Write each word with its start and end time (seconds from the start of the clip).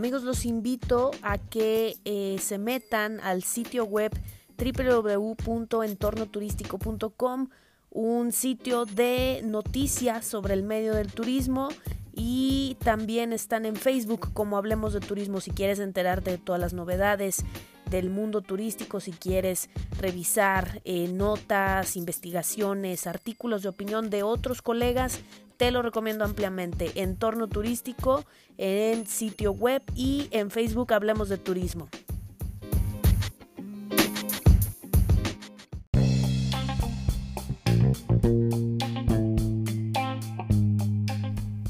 Amigos, 0.00 0.22
los 0.22 0.46
invito 0.46 1.10
a 1.20 1.36
que 1.36 1.98
eh, 2.06 2.38
se 2.40 2.56
metan 2.56 3.20
al 3.20 3.42
sitio 3.42 3.84
web 3.84 4.10
www.entornoturístico.com, 4.56 7.48
un 7.90 8.32
sitio 8.32 8.86
de 8.86 9.42
noticias 9.44 10.24
sobre 10.24 10.54
el 10.54 10.62
medio 10.62 10.94
del 10.94 11.12
turismo 11.12 11.68
y 12.14 12.78
también 12.82 13.34
están 13.34 13.66
en 13.66 13.76
Facebook 13.76 14.32
como 14.32 14.56
Hablemos 14.56 14.94
de 14.94 15.00
Turismo. 15.00 15.42
Si 15.42 15.50
quieres 15.50 15.80
enterarte 15.80 16.30
de 16.30 16.38
todas 16.38 16.62
las 16.62 16.72
novedades 16.72 17.44
del 17.90 18.08
mundo 18.08 18.40
turístico, 18.40 19.00
si 19.00 19.12
quieres 19.12 19.68
revisar 19.98 20.80
eh, 20.86 21.08
notas, 21.12 21.96
investigaciones, 21.96 23.06
artículos 23.06 23.62
de 23.62 23.68
opinión 23.68 24.08
de 24.08 24.22
otros 24.22 24.62
colegas, 24.62 25.20
te 25.60 25.70
lo 25.70 25.82
recomiendo 25.82 26.24
ampliamente. 26.24 26.90
Entorno 26.94 27.46
turístico 27.46 28.24
en 28.56 29.06
sitio 29.06 29.52
web 29.52 29.82
y 29.94 30.26
en 30.30 30.50
Facebook 30.50 30.94
Hablemos 30.94 31.28
de 31.28 31.36
Turismo. 31.36 31.86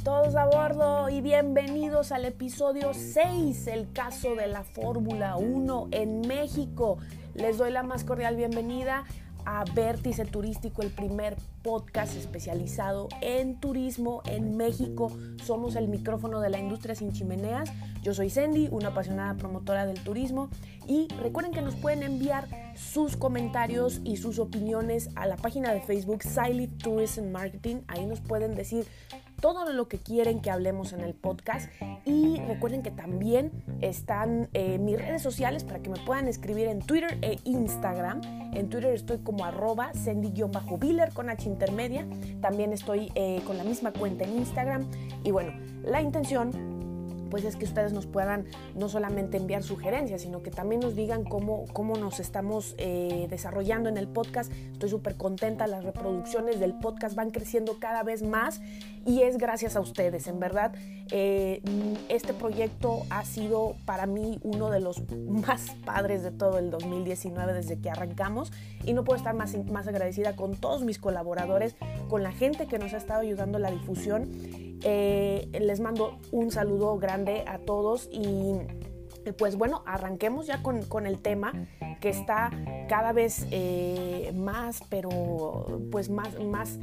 Todos 0.04 0.36
a 0.36 0.44
bordo 0.44 1.08
y 1.08 1.20
bienvenidos 1.20 2.12
al 2.12 2.26
episodio 2.26 2.94
6, 2.94 3.66
el 3.66 3.92
caso 3.92 4.36
de 4.36 4.46
la 4.46 4.62
Fórmula 4.62 5.34
1 5.36 5.88
en 5.90 6.20
México. 6.28 6.98
Les 7.34 7.58
doy 7.58 7.72
la 7.72 7.82
más 7.82 8.04
cordial 8.04 8.36
bienvenida 8.36 9.02
a 9.50 9.64
Vértice 9.74 10.24
Turístico, 10.26 10.82
el 10.82 10.90
primer 10.90 11.36
podcast 11.64 12.16
especializado 12.16 13.08
en 13.20 13.58
turismo 13.58 14.22
en 14.26 14.56
México. 14.56 15.10
Somos 15.44 15.74
el 15.74 15.88
micrófono 15.88 16.40
de 16.40 16.50
la 16.50 16.60
industria 16.60 16.94
sin 16.94 17.12
chimeneas. 17.12 17.68
Yo 18.00 18.14
soy 18.14 18.30
Sandy, 18.30 18.68
una 18.70 18.90
apasionada 18.90 19.34
promotora 19.34 19.86
del 19.86 20.00
turismo. 20.04 20.50
Y 20.86 21.08
recuerden 21.20 21.52
que 21.52 21.62
nos 21.62 21.74
pueden 21.74 22.04
enviar 22.04 22.46
sus 22.76 23.16
comentarios 23.16 24.00
y 24.04 24.18
sus 24.18 24.38
opiniones 24.38 25.10
a 25.16 25.26
la 25.26 25.34
página 25.34 25.72
de 25.72 25.80
Facebook 25.80 26.22
Silent 26.22 26.80
Tourism 26.80 27.32
Marketing. 27.32 27.78
Ahí 27.88 28.06
nos 28.06 28.20
pueden 28.20 28.54
decir 28.54 28.86
todo 29.40 29.72
lo 29.72 29.88
que 29.88 29.98
quieren 29.98 30.40
que 30.40 30.50
hablemos 30.50 30.92
en 30.92 31.00
el 31.00 31.14
podcast. 31.14 31.70
Y 32.04 32.36
recuerden 32.46 32.82
que 32.82 32.90
también 32.90 33.50
están 33.80 34.48
eh, 34.52 34.78
mis 34.78 34.98
redes 34.98 35.22
sociales 35.22 35.64
para 35.64 35.80
que 35.80 35.90
me 35.90 35.98
puedan 36.00 36.28
escribir 36.28 36.68
en 36.68 36.80
Twitter 36.80 37.18
e 37.22 37.38
Instagram. 37.44 38.20
En 38.54 38.68
Twitter 38.68 38.92
estoy 38.94 39.18
como 39.18 39.44
arroba 39.44 39.92
Sandy-Biller 39.94 41.12
con 41.12 41.30
H 41.30 41.48
intermedia. 41.48 42.06
También 42.40 42.72
estoy 42.72 43.10
eh, 43.14 43.42
con 43.46 43.56
la 43.56 43.64
misma 43.64 43.92
cuenta 43.92 44.24
en 44.24 44.38
Instagram. 44.38 44.86
Y 45.24 45.30
bueno, 45.30 45.52
la 45.82 46.02
intención 46.02 46.79
pues 47.30 47.44
es 47.44 47.56
que 47.56 47.64
ustedes 47.64 47.92
nos 47.92 48.06
puedan 48.06 48.46
no 48.74 48.88
solamente 48.88 49.36
enviar 49.36 49.62
sugerencias, 49.62 50.22
sino 50.22 50.42
que 50.42 50.50
también 50.50 50.80
nos 50.80 50.94
digan 50.94 51.24
cómo, 51.24 51.64
cómo 51.72 51.96
nos 51.96 52.20
estamos 52.20 52.74
eh, 52.78 53.26
desarrollando 53.30 53.88
en 53.88 53.96
el 53.96 54.08
podcast. 54.08 54.52
Estoy 54.72 54.90
súper 54.90 55.16
contenta, 55.16 55.66
las 55.66 55.84
reproducciones 55.84 56.60
del 56.60 56.74
podcast 56.74 57.14
van 57.14 57.30
creciendo 57.30 57.78
cada 57.78 58.02
vez 58.02 58.22
más 58.22 58.60
y 59.06 59.22
es 59.22 59.38
gracias 59.38 59.76
a 59.76 59.80
ustedes, 59.80 60.26
en 60.26 60.40
verdad. 60.40 60.74
Eh, 61.12 61.60
este 62.08 62.34
proyecto 62.34 63.02
ha 63.10 63.24
sido 63.24 63.74
para 63.84 64.06
mí 64.06 64.38
uno 64.42 64.70
de 64.70 64.80
los 64.80 65.02
más 65.28 65.70
padres 65.84 66.22
de 66.22 66.30
todo 66.30 66.58
el 66.58 66.70
2019 66.70 67.52
desde 67.52 67.80
que 67.80 67.90
arrancamos 67.90 68.52
y 68.84 68.92
no 68.92 69.04
puedo 69.04 69.16
estar 69.16 69.34
más, 69.34 69.56
más 69.66 69.88
agradecida 69.88 70.36
con 70.36 70.56
todos 70.56 70.82
mis 70.82 70.98
colaboradores, 70.98 71.74
con 72.08 72.22
la 72.22 72.32
gente 72.32 72.66
que 72.66 72.78
nos 72.78 72.92
ha 72.94 72.98
estado 72.98 73.20
ayudando 73.20 73.58
en 73.58 73.62
la 73.62 73.70
difusión 73.70 74.69
eh, 74.82 75.48
les 75.60 75.80
mando 75.80 76.18
un 76.32 76.50
saludo 76.50 76.98
grande 76.98 77.44
a 77.46 77.58
todos 77.58 78.08
y 78.12 78.54
pues 79.36 79.56
bueno, 79.56 79.82
arranquemos 79.86 80.46
ya 80.46 80.62
con, 80.62 81.06
el 81.06 81.18
tema 81.18 81.52
que 82.00 82.08
está 82.08 82.50
cada 82.88 83.12
vez 83.12 83.46
eh, 83.50 84.32
más, 84.34 84.82
pero 84.88 85.08
pues 85.90 86.08
más, 86.08 86.38
más, 86.40 86.78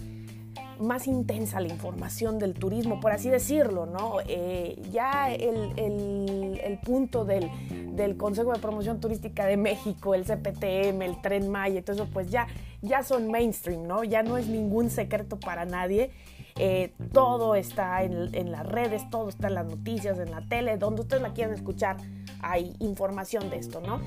más 0.79 1.07
intensa 1.07 1.59
la 1.59 1.67
información 1.67 2.39
del 2.39 2.53
turismo, 2.53 2.99
por 2.99 3.11
así 3.11 3.29
decirlo, 3.29 3.85
¿no? 3.85 4.17
Eh, 4.27 4.81
ya 4.91 5.33
el, 5.33 6.79
punto 6.83 7.25
del, 7.25 7.49
del, 7.95 8.17
Consejo 8.17 8.53
de 8.53 8.59
Promoción 8.59 8.99
Turística 8.99 9.45
de 9.45 9.57
México, 9.57 10.13
el 10.13 10.23
CPTM, 10.23 11.01
el 11.01 11.21
Tren 11.21 11.49
Maya, 11.49 11.83
todo 11.83 11.95
eso, 11.95 12.07
pues 12.13 12.29
ya, 12.29 12.47
ya 12.81 13.03
son 13.03 13.31
mainstream, 13.31 13.87
¿no? 13.87 14.03
Ya 14.03 14.23
no 14.23 14.37
es 14.37 14.47
ningún 14.47 14.89
secreto 14.89 15.39
para 15.39 15.65
nadie. 15.65 16.11
Eh, 16.59 16.93
todo 17.13 17.55
está 17.55 18.03
en, 18.03 18.51
las 18.51 18.65
redes, 18.65 19.09
todo 19.09 19.29
está 19.29 19.47
en 19.47 19.55
las 19.55 19.65
noticias, 19.65 20.17
en 20.19 20.31
la 20.31 20.41
tele, 20.41 20.77
donde 20.77 21.01
ustedes 21.01 21.21
la 21.21 21.33
quieran 21.33 21.53
escuchar, 21.53 21.97
hay 22.41 22.75
información 22.79 23.49
de 23.49 23.57
esto, 23.57 23.81
¿no? 23.81 23.99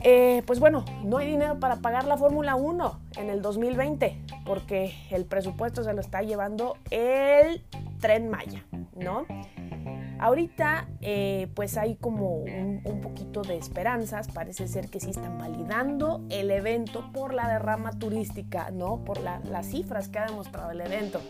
Eh, 0.00 0.42
pues 0.46 0.60
bueno, 0.60 0.84
no 1.02 1.18
hay 1.18 1.26
dinero 1.28 1.58
para 1.58 1.76
pagar 1.76 2.04
la 2.04 2.16
Fórmula 2.16 2.56
1 2.56 3.00
en 3.16 3.30
el 3.30 3.42
2020, 3.42 4.20
porque 4.44 4.94
el 5.10 5.24
presupuesto 5.24 5.82
se 5.82 5.94
lo 5.94 6.00
está 6.00 6.22
llevando 6.22 6.76
el 6.90 7.64
tren 8.00 8.28
Maya, 8.28 8.64
¿no? 8.94 9.24
Ahorita 10.18 10.88
eh, 11.00 11.48
pues 11.54 11.76
hay 11.76 11.96
como 11.96 12.36
un, 12.36 13.00
poquito 13.02 13.42
de 13.42 13.56
esperanzas, 13.56 14.28
parece 14.28 14.68
ser 14.68 14.88
que 14.88 15.00
sí 15.00 15.10
están 15.10 15.38
validando 15.38 16.22
el 16.30 16.50
evento 16.50 17.10
por 17.12 17.34
la 17.34 17.48
derrama 17.48 17.90
turística, 17.98 18.70
¿no? 18.70 19.04
Por 19.04 19.20
las 19.20 19.66
cifras 19.66 20.08
que 20.08 20.18
ha 20.18 20.26
demostrado 20.26 20.70
el 20.70 20.80
evento. 20.80 21.20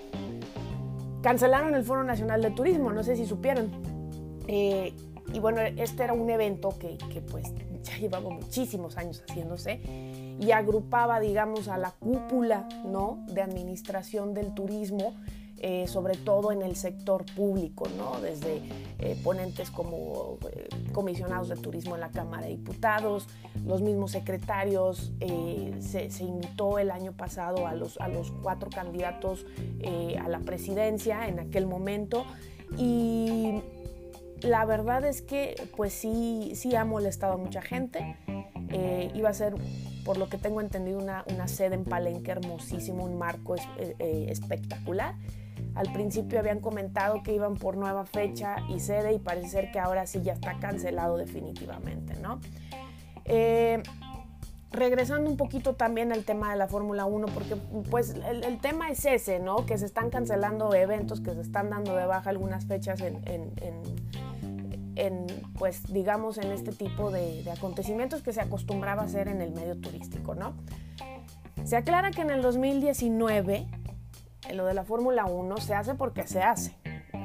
Cancelaron 1.24 1.74
el 1.74 1.82
Foro 1.84 2.04
Nacional 2.04 2.42
de 2.42 2.50
Turismo, 2.50 2.92
no 2.92 3.02
sé 3.02 3.16
si 3.16 3.24
supieron. 3.24 3.70
Eh, 4.46 4.92
y 5.32 5.40
bueno, 5.40 5.62
este 5.62 6.04
era 6.04 6.12
un 6.12 6.28
evento 6.28 6.76
que, 6.78 6.98
que, 7.10 7.22
pues 7.22 7.46
ya 7.82 7.96
llevaba 7.96 8.28
muchísimos 8.28 8.98
años 8.98 9.24
haciéndose 9.26 9.80
y 10.38 10.50
agrupaba, 10.50 11.20
digamos, 11.20 11.68
a 11.68 11.78
la 11.78 11.92
cúpula, 11.92 12.68
¿no? 12.84 13.24
De 13.28 13.40
administración 13.40 14.34
del 14.34 14.52
turismo 14.52 15.16
eh, 15.66 15.86
sobre 15.88 16.14
todo 16.18 16.52
en 16.52 16.60
el 16.60 16.76
sector 16.76 17.24
público, 17.24 17.88
¿no? 17.96 18.20
desde 18.20 18.60
eh, 18.98 19.18
ponentes 19.24 19.70
como 19.70 20.36
eh, 20.52 20.68
comisionados 20.92 21.48
de 21.48 21.56
turismo 21.56 21.94
en 21.94 22.02
la 22.02 22.10
Cámara 22.10 22.42
de 22.42 22.50
Diputados, 22.50 23.26
los 23.64 23.80
mismos 23.80 24.10
secretarios, 24.10 25.14
se, 25.80 26.10
invitó 26.22 26.78
el 26.78 26.90
año 26.90 27.12
pasado 27.12 27.66
a 27.66 27.72
los, 27.72 27.98
a 27.98 28.08
los 28.08 28.30
cuatro 28.42 28.68
candidatos 28.68 29.46
a 30.22 30.28
la 30.28 30.40
presidencia 30.40 31.28
en 31.28 31.40
aquel 31.40 31.66
momento 31.66 32.26
y 32.76 33.62
la 34.42 34.66
verdad 34.66 35.02
es 35.06 35.22
que 35.22 35.54
pues 35.78 35.94
sí, 35.94 36.52
sí 36.56 36.76
ha 36.76 36.84
molestado 36.84 37.32
a 37.32 37.36
mucha 37.38 37.62
gente. 37.62 38.18
iba 39.14 39.30
a 39.30 39.34
ser, 39.34 39.54
por 40.04 40.18
lo 40.18 40.28
que 40.28 40.36
tengo 40.36 40.60
entendido, 40.60 40.98
una, 40.98 41.24
una 41.32 41.48
sede 41.48 41.74
en 41.74 41.84
Palenque 41.84 42.32
hermosísimo, 42.32 43.04
un 43.04 43.16
marco 43.16 43.54
espectacular. 43.98 45.14
Al 45.74 45.92
principio 45.92 46.38
habían 46.38 46.60
comentado 46.60 47.22
que 47.22 47.34
iban 47.34 47.56
por 47.56 47.76
nueva 47.76 48.04
fecha 48.04 48.56
y 48.68 48.80
sede 48.80 49.12
y 49.12 49.18
parece 49.18 49.48
ser 49.48 49.72
que 49.72 49.80
ahora 49.80 50.06
sí 50.06 50.20
ya 50.22 50.32
está 50.34 50.58
cancelado 50.60 51.16
definitivamente, 51.16 52.14
¿no? 52.20 52.40
Eh, 53.24 53.82
regresando 54.70 55.30
un 55.30 55.36
poquito 55.36 55.74
también 55.74 56.12
al 56.12 56.24
tema 56.24 56.50
de 56.50 56.56
la 56.56 56.68
Fórmula 56.68 57.06
1, 57.06 57.26
porque 57.28 57.56
pues 57.90 58.14
el, 58.28 58.58
tema 58.58 58.90
es 58.90 59.04
ese, 59.04 59.38
¿no? 59.38 59.66
Que 59.66 59.78
se 59.78 59.86
están 59.86 60.10
cancelando 60.10 60.74
eventos, 60.74 61.20
que 61.20 61.32
se 61.34 61.40
están 61.40 61.70
dando 61.70 61.96
de 61.96 62.06
baja 62.06 62.30
algunas 62.30 62.66
fechas 62.66 63.00
en, 63.00 63.22
pues 65.58 65.92
digamos, 65.92 66.38
en 66.38 66.52
este 66.52 66.72
tipo 66.72 67.10
de, 67.10 67.42
de, 67.42 67.50
acontecimientos 67.50 68.22
que 68.22 68.32
se 68.32 68.40
acostumbraba 68.40 69.02
a 69.02 69.04
hacer 69.06 69.28
en 69.28 69.40
el 69.40 69.52
medio 69.52 69.76
turístico, 69.76 70.34
¿no? 70.34 70.54
Se 71.64 71.76
aclara 71.76 72.10
que 72.10 72.22
en 72.22 72.30
el 72.30 72.42
2019 72.42 73.66
lo 74.52 74.66
de 74.66 74.74
la 74.74 74.84
Fórmula 74.84 75.24
1 75.26 75.56
se 75.58 75.74
hace 75.74 75.94
porque 75.94 76.26
se 76.26 76.42
hace. 76.42 76.76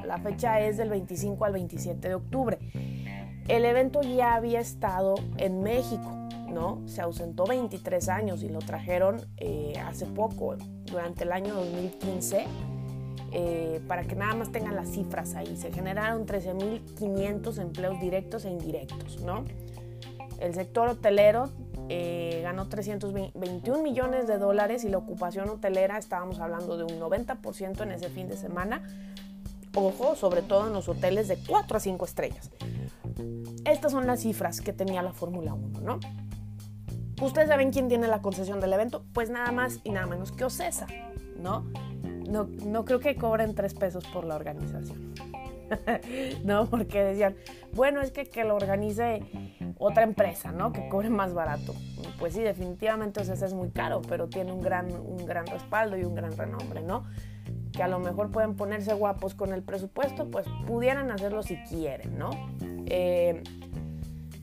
La 0.06 0.18
fecha 0.18 0.60
es 0.62 0.78
del 0.78 0.90
25 0.90 1.46
al 1.46 1.54
27 1.54 2.08
de 2.08 2.16
octubre. 2.16 2.58
El 3.48 3.66
evento 3.66 4.02
ya 4.02 4.36
había 4.36 4.60
estado 4.60 5.16
en 5.38 5.62
México, 5.62 6.10
¿no? 6.50 6.82
Se 6.88 7.02
ausentó 7.02 7.46
23 7.46 8.10
años 8.10 8.44
y 8.44 8.50
lo 8.50 8.60
trajeron 8.60 9.22
eh, 9.38 9.74
hace 9.86 10.06
poco, 10.06 10.56
durante 10.86 11.24
el 11.24 11.32
año 11.32 11.56
2015. 11.56 12.46
Eh, 13.32 13.82
para 13.88 14.06
que 14.06 14.16
nada 14.16 14.34
más 14.34 14.52
tengan 14.52 14.76
las 14.76 14.90
cifras 14.90 15.36
ahí, 15.36 15.56
se 15.56 15.72
generaron 15.72 16.26
13.500 16.26 17.62
empleos 17.62 18.00
directos 18.00 18.46
e 18.46 18.50
indirectos, 18.50 19.22
¿no? 19.22 19.46
El 20.40 20.54
sector 20.56 20.90
hotelero 20.90 21.50
eh, 21.90 22.42
ganó 22.44 22.68
321 22.68 23.82
millones 23.82 24.28
de 24.28 24.38
dólares 24.38 24.84
y 24.84 24.90
la 24.90 25.00
ocupación 25.00 25.50
hotelera 25.50 25.98
estábamos 25.98 26.40
hablando 26.40 26.78
de 26.78 26.84
un 26.84 27.00
90% 27.00 27.82
en 27.82 27.92
ese 27.92 28.10
fin 28.10 28.28
de 28.30 28.38
semana. 28.38 28.84
Ojo, 29.74 30.16
sobre 30.16 30.44
todo 30.44 30.68
en 30.68 30.74
los 30.74 30.88
hoteles 30.88 31.28
de 31.28 31.38
4 31.48 31.78
a 31.78 31.80
5 31.80 32.06
estrellas. 32.06 32.52
Estas 33.66 33.92
son 33.92 34.08
las 34.08 34.22
cifras 34.22 34.62
que 34.62 34.72
tenía 34.72 35.02
la 35.02 35.14
Fórmula 35.14 35.54
1, 35.54 35.82
¿no? 35.82 36.00
Ustedes 37.22 37.50
saben 37.50 37.72
quién 37.72 37.90
tiene 37.90 38.08
la 38.08 38.22
concesión 38.22 38.60
del 38.60 38.72
evento, 38.72 39.04
pues 39.14 39.30
nada 39.30 39.52
más 39.52 39.80
y 39.84 39.90
nada 39.90 40.06
menos 40.06 40.32
que 40.32 40.46
Ocesa, 40.46 40.88
¿no? 41.38 41.66
No, 42.30 42.46
no 42.66 42.86
creo 42.86 43.00
que 43.00 43.16
cobren 43.16 43.56
3 43.56 43.74
pesos 43.74 44.06
por 44.08 44.26
la 44.26 44.36
organización. 44.36 45.14
¿no? 46.44 46.66
Porque 46.70 47.04
decían, 47.04 47.36
bueno, 47.74 48.02
es 48.02 48.12
que, 48.12 48.26
que 48.26 48.44
lo 48.44 48.56
organice 48.56 49.22
otra 49.80 50.04
empresa, 50.04 50.52
¿no? 50.52 50.72
Que 50.72 50.88
cobre 50.90 51.10
más 51.10 51.34
barato. 51.34 51.74
Pues 52.20 52.34
sí, 52.34 52.42
definitivamente, 52.42 53.22
o 53.22 53.24
sea, 53.24 53.34
es 53.34 53.54
muy 53.54 53.72
caro, 53.72 54.02
pero 54.08 54.28
tiene 54.28 54.52
un 54.52 54.62
gran, 54.62 54.92
un 54.92 55.26
gran 55.26 55.48
respaldo 55.48 55.98
y 55.98 56.04
un 56.04 56.14
gran 56.14 56.38
renombre, 56.38 56.82
¿no? 56.82 57.06
Que 57.72 57.82
a 57.82 57.88
lo 57.88 57.98
mejor 58.00 58.30
pueden 58.30 58.56
ponerse 58.56 58.94
guapos 58.94 59.34
con 59.34 59.54
el 59.54 59.64
presupuesto, 59.64 60.30
pues 60.30 60.46
pudieran 60.68 61.10
hacerlo 61.12 61.42
si 61.42 61.56
quieren, 61.64 62.18
¿no? 62.20 62.30
Eh, 62.88 63.42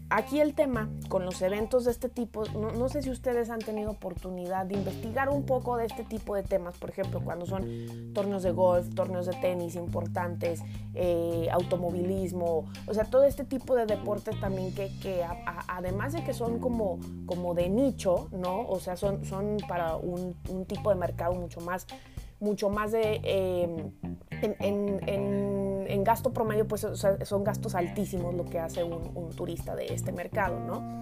Aquí 0.08 0.38
el 0.40 0.54
tema 0.54 0.88
con 1.08 1.24
los 1.24 1.42
eventos 1.42 1.84
de 1.84 1.90
este 1.90 2.08
tipo, 2.08 2.44
no, 2.46 2.88
sé 2.88 3.02
si 3.02 3.10
ustedes 3.10 3.50
han 3.50 3.58
tenido 3.58 3.90
oportunidad 3.90 4.64
de 4.64 4.74
investigar 4.74 5.28
un 5.28 5.44
poco 5.44 5.76
de 5.76 5.86
este 5.86 6.04
tipo 6.04 6.36
de 6.36 6.44
temas, 6.44 6.78
por 6.78 6.90
ejemplo, 6.90 7.20
cuando 7.24 7.44
son 7.44 8.12
torneos 8.14 8.44
de 8.44 8.52
golf, 8.52 8.94
torneos 8.94 9.26
de 9.26 9.32
tenis 9.34 9.74
importantes, 9.74 10.62
eh, 10.94 11.48
automovilismo, 11.50 12.66
o 12.86 12.94
sea, 12.94 13.04
todo 13.04 13.24
este 13.24 13.44
tipo 13.44 13.74
de 13.74 13.86
deportes 13.86 14.38
también 14.40 14.72
que, 14.72 15.24
además 15.66 16.12
de 16.12 16.22
que 16.22 16.34
son 16.34 16.60
como, 16.60 17.00
como 17.26 17.54
de 17.54 17.68
nicho, 17.68 18.28
¿no? 18.30 18.60
O 18.60 18.78
sea, 18.78 18.96
son, 18.96 19.24
son 19.24 19.56
para 19.68 19.96
un, 19.96 20.36
un 20.48 20.66
tipo 20.66 20.90
de 20.90 20.96
mercado 20.96 21.34
mucho 21.34 21.60
más 21.60 21.86
mucho 22.40 22.68
más 22.68 22.92
de... 22.92 23.20
Em, 23.24 23.92
en, 24.42 26.04
gasto 26.04 26.32
promedio, 26.32 26.68
pues 26.68 26.86
son 27.24 27.44
gastos 27.44 27.74
altísimos 27.74 28.34
lo 28.34 28.44
que 28.44 28.60
hace 28.60 28.84
un, 28.84 29.30
turista 29.34 29.74
de 29.74 29.86
este 29.86 30.12
mercado, 30.12 30.60
¿no? 30.60 31.00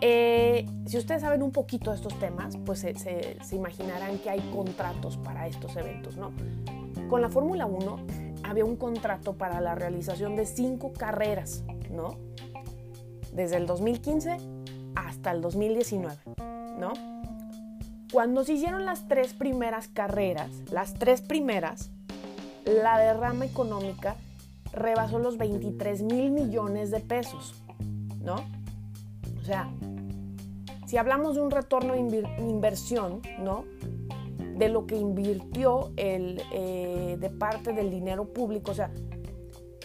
Eh, 0.00 0.66
si 0.86 0.96
ustedes 0.96 1.20
saben 1.20 1.42
un 1.42 1.52
poquito 1.52 1.90
de 1.90 1.96
estos 1.96 2.18
temas, 2.18 2.56
pues 2.64 2.80
se, 2.80 3.36
imaginarán 3.52 4.18
que 4.18 4.30
hay 4.30 4.40
contratos 4.52 5.18
para 5.18 5.46
estos 5.46 5.76
eventos, 5.76 6.16
¿no? 6.16 6.32
Con 7.08 7.20
la 7.20 7.28
Fórmula 7.28 7.66
1 7.66 7.98
había 8.44 8.64
un 8.64 8.76
contrato 8.76 9.34
para 9.34 9.60
la 9.60 9.74
realización 9.74 10.36
de 10.36 10.46
cinco 10.46 10.92
carreras, 10.92 11.64
¿no? 11.90 12.16
Desde 13.32 13.56
el 13.56 13.66
2015 13.66 14.38
hasta 14.96 15.30
el 15.32 15.40
2019, 15.42 16.16
¿no? 16.78 17.19
Cuando 18.12 18.42
se 18.44 18.54
hicieron 18.54 18.84
las 18.84 19.06
tres 19.06 19.34
primeras 19.34 19.86
carreras, 19.86 20.50
las 20.72 20.94
tres 20.94 21.20
primeras, 21.20 21.90
la 22.64 22.98
derrama 22.98 23.44
económica 23.44 24.16
rebasó 24.72 25.20
los 25.20 25.38
23 25.38 26.02
mil 26.02 26.32
millones 26.32 26.90
de 26.90 26.98
pesos, 26.98 27.54
¿no? 28.20 28.36
O 29.40 29.44
sea, 29.44 29.70
si 30.86 30.96
hablamos 30.96 31.36
de 31.36 31.42
un 31.42 31.52
retorno 31.52 31.94
de 31.94 32.26
inversión, 32.38 33.22
¿no? 33.38 33.64
De 34.56 34.68
lo 34.68 34.86
que 34.86 34.96
invirtió 34.96 35.92
el, 35.96 36.42
eh, 36.52 37.16
de 37.18 37.30
parte 37.30 37.72
del 37.72 37.90
dinero 37.90 38.32
público, 38.32 38.72
o 38.72 38.74
sea, 38.74 38.90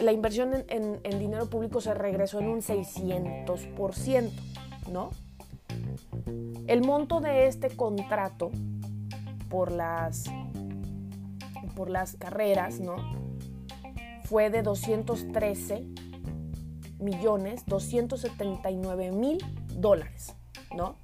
la 0.00 0.10
inversión 0.10 0.52
en, 0.68 0.98
en 1.02 1.18
dinero 1.20 1.46
público 1.46 1.80
se 1.80 1.94
regresó 1.94 2.40
en 2.40 2.48
un 2.48 2.60
600%, 2.60 4.30
¿no? 4.90 5.10
El 6.66 6.82
monto 6.82 7.20
de 7.20 7.46
este 7.46 7.70
contrato 7.70 8.50
por 9.48 9.70
las, 9.70 10.24
por 11.74 11.90
las 11.90 12.16
carreras, 12.16 12.80
¿no? 12.80 12.96
Fue 14.24 14.50
de 14.50 14.62
213 14.62 15.86
millones 16.98 17.64
279 17.66 19.12
mil 19.12 19.38
dólares, 19.74 20.34
¿no? 20.76 20.96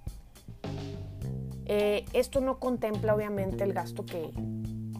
Eh, 1.67 2.05
esto 2.13 2.41
no 2.41 2.59
contempla 2.59 3.15
obviamente 3.15 3.63
el 3.63 3.73
gasto 3.73 4.05
que, 4.05 4.33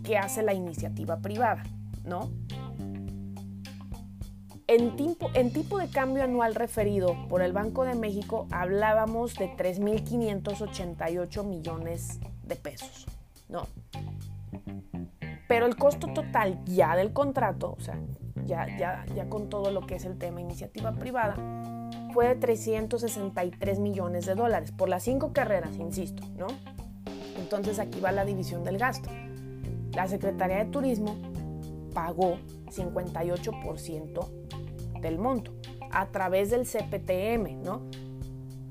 que 0.05 0.17
hace 0.17 0.43
la 0.43 0.55
iniciativa 0.55 1.19
privada, 1.19 1.65
¿no? 2.05 2.31
En 4.75 4.97
tipo, 4.97 5.79
de 5.79 5.89
cambio 5.89 6.25
anual 6.25 6.55
referido 6.55 7.15
por 7.29 7.43
el 7.43 7.53
Banco 7.53 7.85
de 7.85 7.95
México 7.95 8.47
hablábamos 8.51 9.35
de 9.35 9.55
3.588 9.55 11.45
millones 11.45 12.19
de 12.43 12.57
pesos, 12.57 13.05
¿no? 13.51 13.67
Pero 15.47 15.67
el 15.67 15.77
costo 15.77 16.07
total 16.15 16.65
ya 16.65 16.97
del 16.97 17.13
contrato, 17.13 17.77
o 17.79 17.83
sea, 17.83 18.01
ya, 18.47 18.67
ya, 18.79 19.05
ya 19.15 19.29
con 19.29 19.51
todo 19.51 19.71
lo 19.71 19.83
que 19.83 19.97
es 19.97 20.07
el 20.07 20.17
tema 20.17 20.41
iniciativa 20.41 20.93
privada, 20.93 21.37
fue 22.15 22.29
de 22.29 22.37
363 22.37 23.79
millones 23.79 24.25
de 24.25 24.35
dólares 24.35 24.73
por 24.73 24.89
las 24.89 25.03
cinco 25.03 25.35
carreras, 25.35 25.77
insisto, 25.77 26.23
¿no? 26.39 26.47
Entonces 27.39 27.79
aquí 27.79 28.01
va 28.01 28.11
la 28.11 28.25
división 28.25 28.65
del 28.65 28.79
gasto. 28.79 29.11
La 29.93 30.09
Secretaría 30.09 30.65
de 30.65 30.71
Turismo 30.71 31.19
pagó 31.93 32.39
58% 32.71 34.42
del 35.03 35.19
monto 35.19 35.53
a 35.91 36.07
través 36.07 36.51
del 36.51 36.67
CPTM, 36.67 37.63
¿no? 37.63 37.83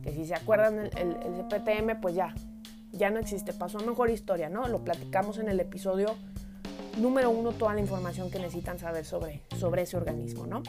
Que 0.01 0.11
si 0.11 0.25
se 0.25 0.33
acuerdan, 0.33 0.89
el, 0.97 1.13
CPTM 1.13 2.01
pues 2.01 2.15
ya, 2.15 2.33
ya 2.91 3.11
no 3.11 3.19
existe, 3.19 3.53
pasó 3.53 3.77
a 3.77 3.83
mejor 3.83 4.09
historia, 4.09 4.49
¿no? 4.49 4.67
Lo 4.67 4.83
platicamos 4.83 5.37
en 5.37 5.47
el 5.47 5.59
episodio 5.59 6.15
número 6.97 7.29
uno, 7.29 7.51
toda 7.51 7.73
la 7.73 7.79
información 7.79 8.31
que 8.31 8.39
necesitan 8.39 8.79
saber 8.79 9.05
sobre, 9.05 9.43
sobre 9.57 9.83
ese 9.83 9.97
organismo, 9.97 10.47
¿no? 10.47 10.63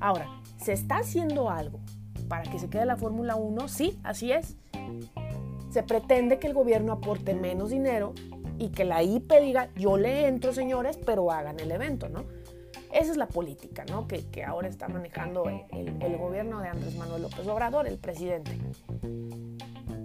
Ahora, 0.00 0.28
¿se 0.62 0.72
está 0.72 0.98
haciendo 0.98 1.50
algo 1.50 1.80
para 2.28 2.44
que 2.44 2.58
se 2.58 2.70
quede 2.70 2.86
la 2.86 2.96
Fórmula 2.96 3.34
1? 3.34 3.66
Sí, 3.68 3.98
así 4.04 4.30
es. 4.30 4.56
Se 5.70 5.82
pretende 5.82 6.38
que 6.38 6.46
el 6.46 6.54
gobierno 6.54 6.92
aporte 6.92 7.34
menos 7.34 7.70
dinero 7.70 8.14
y 8.58 8.68
que 8.68 8.84
la 8.84 9.02
IP 9.02 9.32
diga, 9.40 9.70
yo 9.74 9.96
le 9.96 10.26
entro, 10.26 10.52
señores, 10.52 10.98
pero 11.04 11.30
hagan 11.30 11.58
el 11.60 11.70
evento, 11.70 12.08
¿no? 12.08 12.24
Esa 12.92 13.10
es 13.12 13.16
la 13.16 13.28
política 13.28 13.84
¿no? 13.90 14.06
que, 14.06 14.44
ahora 14.44 14.68
está 14.68 14.88
manejando 14.88 15.44
el, 15.48 16.16
gobierno 16.16 16.60
de 16.60 16.68
Andrés 16.68 16.96
Manuel 16.96 17.22
López 17.22 17.46
Obrador, 17.46 17.86
el 17.86 17.98
presidente. 17.98 18.58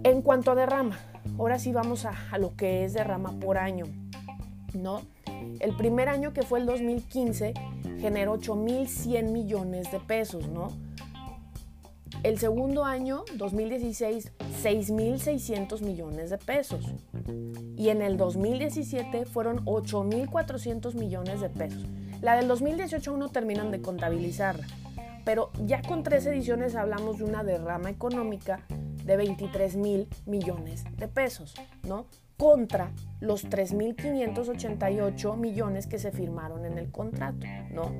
En 0.02 0.22
cuanto 0.22 0.50
a 0.50 0.54
derrama, 0.54 0.98
ahora 1.38 1.58
sí 1.58 1.72
vamos 1.72 2.04
a, 2.04 2.14
lo 2.38 2.54
que 2.56 2.84
es 2.84 2.92
derrama 2.92 3.32
por 3.40 3.58
año. 3.58 3.86
¿no? 4.74 5.02
El 5.60 5.76
primer 5.76 6.08
año 6.08 6.32
que 6.32 6.42
fue 6.42 6.58
el 6.58 6.66
2015 6.66 7.54
generó 8.00 8.38
8.100 8.38 9.30
millones 9.30 9.90
de 9.90 10.00
pesos, 10.00 10.48
¿no? 10.48 10.68
El 12.22 12.38
segundo 12.38 12.84
año, 12.84 13.24
2016, 13.34 14.32
6.600 14.62 15.82
millones 15.82 16.30
de 16.30 16.38
pesos. 16.38 16.86
Y 17.76 17.90
en 17.90 18.00
el 18.00 18.16
2017 18.16 19.26
fueron 19.26 19.62
8.400 19.66 20.94
millones 20.94 21.42
de 21.42 21.50
pesos. 21.50 21.84
La 22.24 22.36
del 22.36 22.48
2018 22.48 23.10
aún 23.10 23.20
no 23.20 23.28
terminan 23.28 23.70
de 23.70 23.82
contabilizarla, 23.82 24.66
pero 25.26 25.50
ya 25.66 25.82
con 25.82 26.02
tres 26.02 26.24
ediciones 26.24 26.74
hablamos 26.74 27.18
de 27.18 27.24
una 27.24 27.44
derrama 27.44 27.90
económica 27.90 28.60
de 29.04 29.18
23 29.18 29.76
mil 29.76 30.08
millones 30.24 30.84
de 30.96 31.06
pesos, 31.06 31.54
¿no? 31.86 32.06
Contra 32.38 32.92
los 33.20 33.44
3.588 33.44 35.36
millones 35.36 35.86
que 35.86 35.98
se 35.98 36.12
firmaron 36.12 36.64
en 36.64 36.78
el 36.78 36.90
contrato, 36.90 37.46
¿no? 37.70 37.92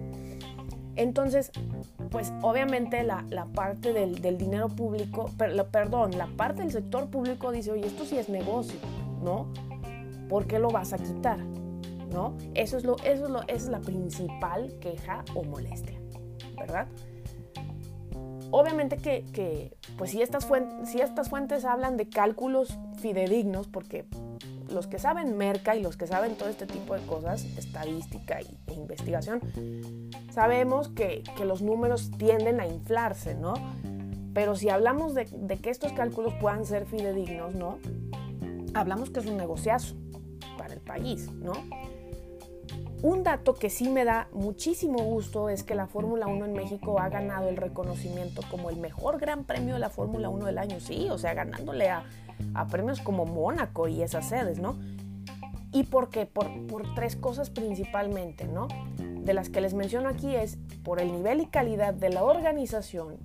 Entonces, 0.97 1.53
pues 2.11 2.33
obviamente 2.41 3.03
la, 3.03 3.27
parte 3.55 3.93
del, 3.93 4.39
dinero 4.39 4.71
público, 4.71 5.31
perdón, 5.71 6.17
la 6.17 6.29
parte 6.29 6.63
del 6.63 6.73
sector 6.73 7.11
público 7.11 7.53
dice, 7.53 7.73
oye, 7.73 7.89
esto 7.89 8.07
sí 8.07 8.17
es 8.17 8.31
negocio, 8.31 8.79
¿no? 9.23 9.53
¿Por 10.31 10.47
qué 10.47 10.59
lo 10.59 10.71
vas 10.71 10.95
a 10.95 10.97
quitar? 10.97 11.41
Eso 12.55 12.77
es 12.77 12.85
lo, 12.85 12.97
eso 12.99 13.25
es 13.25 13.31
lo, 13.31 13.43
esa 13.43 13.53
es 13.53 13.69
la 13.69 13.81
principal 13.81 14.75
queja 14.81 15.25
o 15.35 15.43
molestia, 15.45 15.99
¿verdad? 16.59 16.87
Obviamente 18.57 18.99
que, 18.99 19.77
pues 19.99 20.13
si 20.13 20.23
estas, 20.23 20.47
fuentes, 20.47 20.89
si 20.89 21.01
estas 21.01 21.29
fuentes 21.29 21.65
hablan 21.65 21.97
de 21.97 22.09
cálculos 22.09 22.79
fidedignos, 22.99 23.67
porque 23.67 24.05
los 24.71 24.87
que 24.87 25.01
saben 25.01 25.37
merca 25.37 25.75
y 25.75 25.83
los 25.83 25.97
que 25.97 26.07
saben 26.07 26.37
todo 26.37 26.49
este 26.49 26.67
tipo 26.67 26.95
de 26.95 27.05
cosas, 27.07 27.45
estadística 27.59 28.39
e 28.39 28.75
investigación, 28.75 29.41
sabemos 30.31 30.89
que, 30.89 31.25
los 31.45 31.63
números 31.63 32.13
tienden 32.17 32.61
a 32.61 32.67
inflarse, 32.69 33.35
¿no? 33.35 33.55
Pero 34.35 34.55
si 34.55 34.69
hablamos 34.69 35.15
de, 35.15 35.25
de, 35.25 35.59
que 35.59 35.71
estos 35.71 35.93
cálculos 35.93 36.33
puedan 36.41 36.65
ser 36.65 36.87
fidedignos, 36.87 37.57
¿no? 37.57 37.79
Hablamos 38.73 39.11
que 39.11 39.19
es 39.19 39.27
un 39.27 39.37
negociazo 39.37 39.97
para 40.57 40.75
el 40.75 40.81
país, 40.81 41.29
¿no? 41.33 41.55
Un 43.05 43.23
dato 43.23 43.53
que 43.53 43.69
sí 43.69 43.91
me 43.91 44.07
da 44.07 44.29
muchísimo 44.33 44.99
gusto 45.01 45.51
es 45.51 45.63
que 45.63 45.75
la 45.75 45.87
Fórmula 45.87 46.27
1 46.27 46.47
en 46.47 46.55
México 46.55 46.99
ha 46.99 47.11
ganado 47.11 47.51
el 47.51 47.59
reconocimiento 47.59 48.41
como 48.51 48.71
el 48.71 48.79
mejor 48.79 49.21
gran 49.21 49.45
premio 49.45 49.75
de 49.75 49.81
la 49.81 49.91
Fórmula 49.91 50.31
1 50.31 50.47
del 50.47 50.57
año, 50.57 50.81
sí, 50.81 51.09
o 51.11 51.19
sea, 51.19 51.35
ganándole 51.35 51.91
a, 51.91 52.07
premios 52.71 53.03
como 53.03 53.27
Mónaco 53.27 53.89
y 53.89 54.01
esas 54.01 54.31
sedes, 54.31 54.59
¿no? 54.59 54.79
¿Y 55.71 55.83
por 55.83 56.09
qué? 56.09 56.25
Por, 56.25 56.67
por 56.67 56.95
tres 56.95 57.15
cosas 57.15 57.51
principalmente, 57.51 58.47
¿no? 58.47 58.69
De 58.99 59.35
las 59.35 59.51
que 59.51 59.61
les 59.61 59.75
menciono 59.75 60.09
aquí 60.09 60.35
es 60.35 60.57
por 60.83 60.99
el 60.99 61.13
nivel 61.13 61.43
y 61.43 61.47
calidad 61.47 61.93
de 61.93 62.09
la 62.09 62.25
organización, 62.25 63.19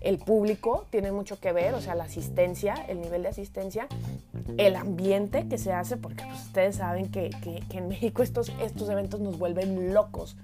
el 0.00 0.18
público 0.18 0.86
tiene 0.90 1.12
mucho 1.12 1.38
que 1.40 1.52
ver, 1.52 1.74
o 1.74 1.80
sea, 1.80 1.94
la 1.94 2.04
asistencia, 2.04 2.74
el 2.88 3.00
nivel 3.00 3.22
de 3.22 3.28
asistencia, 3.28 3.86
el 4.56 4.76
ambiente 4.76 5.46
que 5.48 5.58
se 5.58 5.72
hace, 5.72 5.96
porque 5.96 6.24
pues, 6.24 6.46
ustedes 6.46 6.76
saben 6.76 7.10
que, 7.10 7.30
en 7.70 7.88
México 7.88 8.22
estos, 8.22 8.50
estos 8.62 8.88
eventos 8.88 9.20
nos 9.20 9.38
vuelven 9.38 9.92
locos. 9.92 10.36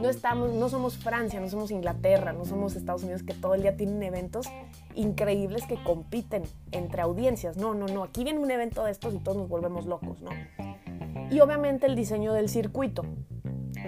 no 0.00 0.08
estamos, 0.08 0.52
no 0.54 0.68
somos 0.68 0.96
Francia, 0.96 1.40
no 1.40 1.48
somos 1.48 1.70
Inglaterra, 1.70 2.32
no 2.32 2.44
somos 2.46 2.74
Estados 2.74 3.02
Unidos 3.02 3.22
que 3.22 3.34
todo 3.34 3.54
el 3.54 3.62
día 3.62 3.76
tienen 3.76 4.02
eventos 4.02 4.46
increíbles 4.94 5.64
que 5.66 5.82
compiten 5.82 6.44
entre 6.70 7.02
audiencias. 7.02 7.56
No, 7.56 7.74
no, 7.74 7.86
no. 7.86 8.04
Aquí 8.04 8.24
viene 8.24 8.38
un 8.38 8.50
evento 8.50 8.84
de 8.84 8.92
estos 8.92 9.14
y 9.14 9.18
todos 9.18 9.36
nos 9.36 9.48
volvemos 9.48 9.86
locos, 9.86 10.22
¿no? 10.22 10.30
Y 11.30 11.40
obviamente 11.40 11.86
el 11.86 11.96
diseño 11.96 12.32
del 12.32 12.48
circuito, 12.48 13.04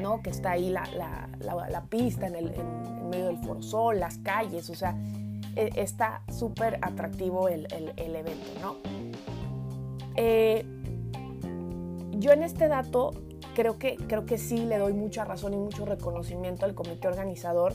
¿no? 0.00 0.22
Que 0.22 0.30
está 0.30 0.52
ahí 0.52 0.70
la, 0.70 1.84
pista 1.88 2.26
en, 2.26 2.36
el, 2.36 2.54
en, 2.54 3.03
medio 3.14 3.26
del 3.26 3.38
forosol, 3.38 4.00
las 4.00 4.18
calles, 4.18 4.68
o 4.70 4.74
sea, 4.74 4.96
e, 5.56 5.70
está 5.76 6.22
súper 6.32 6.78
atractivo 6.82 7.48
el, 7.48 7.66
evento, 7.96 8.50
¿no? 8.60 8.76
Eh, 10.16 10.64
yo 12.18 12.32
en 12.32 12.42
este 12.42 12.68
dato 12.68 13.12
creo 13.54 13.78
que, 13.78 13.96
creo 13.96 14.26
que 14.26 14.38
sí 14.38 14.64
le 14.64 14.78
doy 14.78 14.92
mucha 14.92 15.24
razón 15.24 15.54
y 15.54 15.56
mucho 15.56 15.84
reconocimiento 15.84 16.64
al 16.64 16.74
comité 16.74 17.08
organizador. 17.08 17.74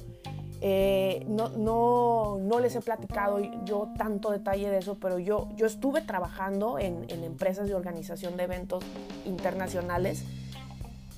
Eh, 0.61 1.25
no, 1.29 1.49
no, 1.49 2.37
no, 2.41 2.59
les 2.59 2.75
he 2.75 2.81
platicado 2.81 3.39
yo 3.63 3.93
tanto 3.97 4.29
detalle 4.29 4.69
de 4.69 4.79
eso, 4.79 4.97
pero 4.99 5.17
yo, 5.17 5.47
yo 5.55 5.65
estuve 5.65 6.01
trabajando 6.01 6.79
en, 6.79 7.05
en 7.07 7.23
empresas 7.23 7.69
de 7.69 7.75
organización 7.75 8.35
de 8.35 8.43
eventos 8.43 8.83
internacionales 9.25 10.25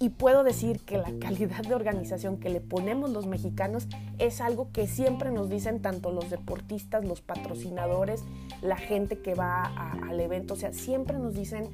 y 0.01 0.09
puedo 0.09 0.43
decir 0.43 0.79
que 0.79 0.97
la 0.97 1.11
calidad 1.19 1.61
de 1.61 1.75
organización 1.75 2.37
que 2.37 2.49
le 2.49 2.59
ponemos 2.59 3.11
los 3.11 3.27
mexicanos 3.27 3.87
es 4.17 4.41
algo 4.41 4.71
que 4.71 4.87
siempre 4.87 5.31
nos 5.31 5.47
dicen 5.47 5.79
tanto 5.79 6.11
los 6.11 6.31
deportistas, 6.31 7.05
los 7.05 7.21
patrocinadores, 7.21 8.23
la 8.63 8.77
gente 8.77 9.21
que 9.21 9.35
va 9.35 9.63
al 10.09 10.19
evento. 10.19 10.55
O 10.55 10.57
sea, 10.57 10.73
siempre 10.73 11.19
nos 11.19 11.35
dicen 11.35 11.69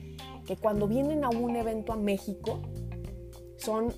que 0.45 0.57
cuando 0.57 0.89
vienen 0.89 1.23
a 1.23 1.29
un 1.29 1.55
evento 1.55 1.93
a 1.93 1.95
México, 1.95 2.59
son 3.55 3.93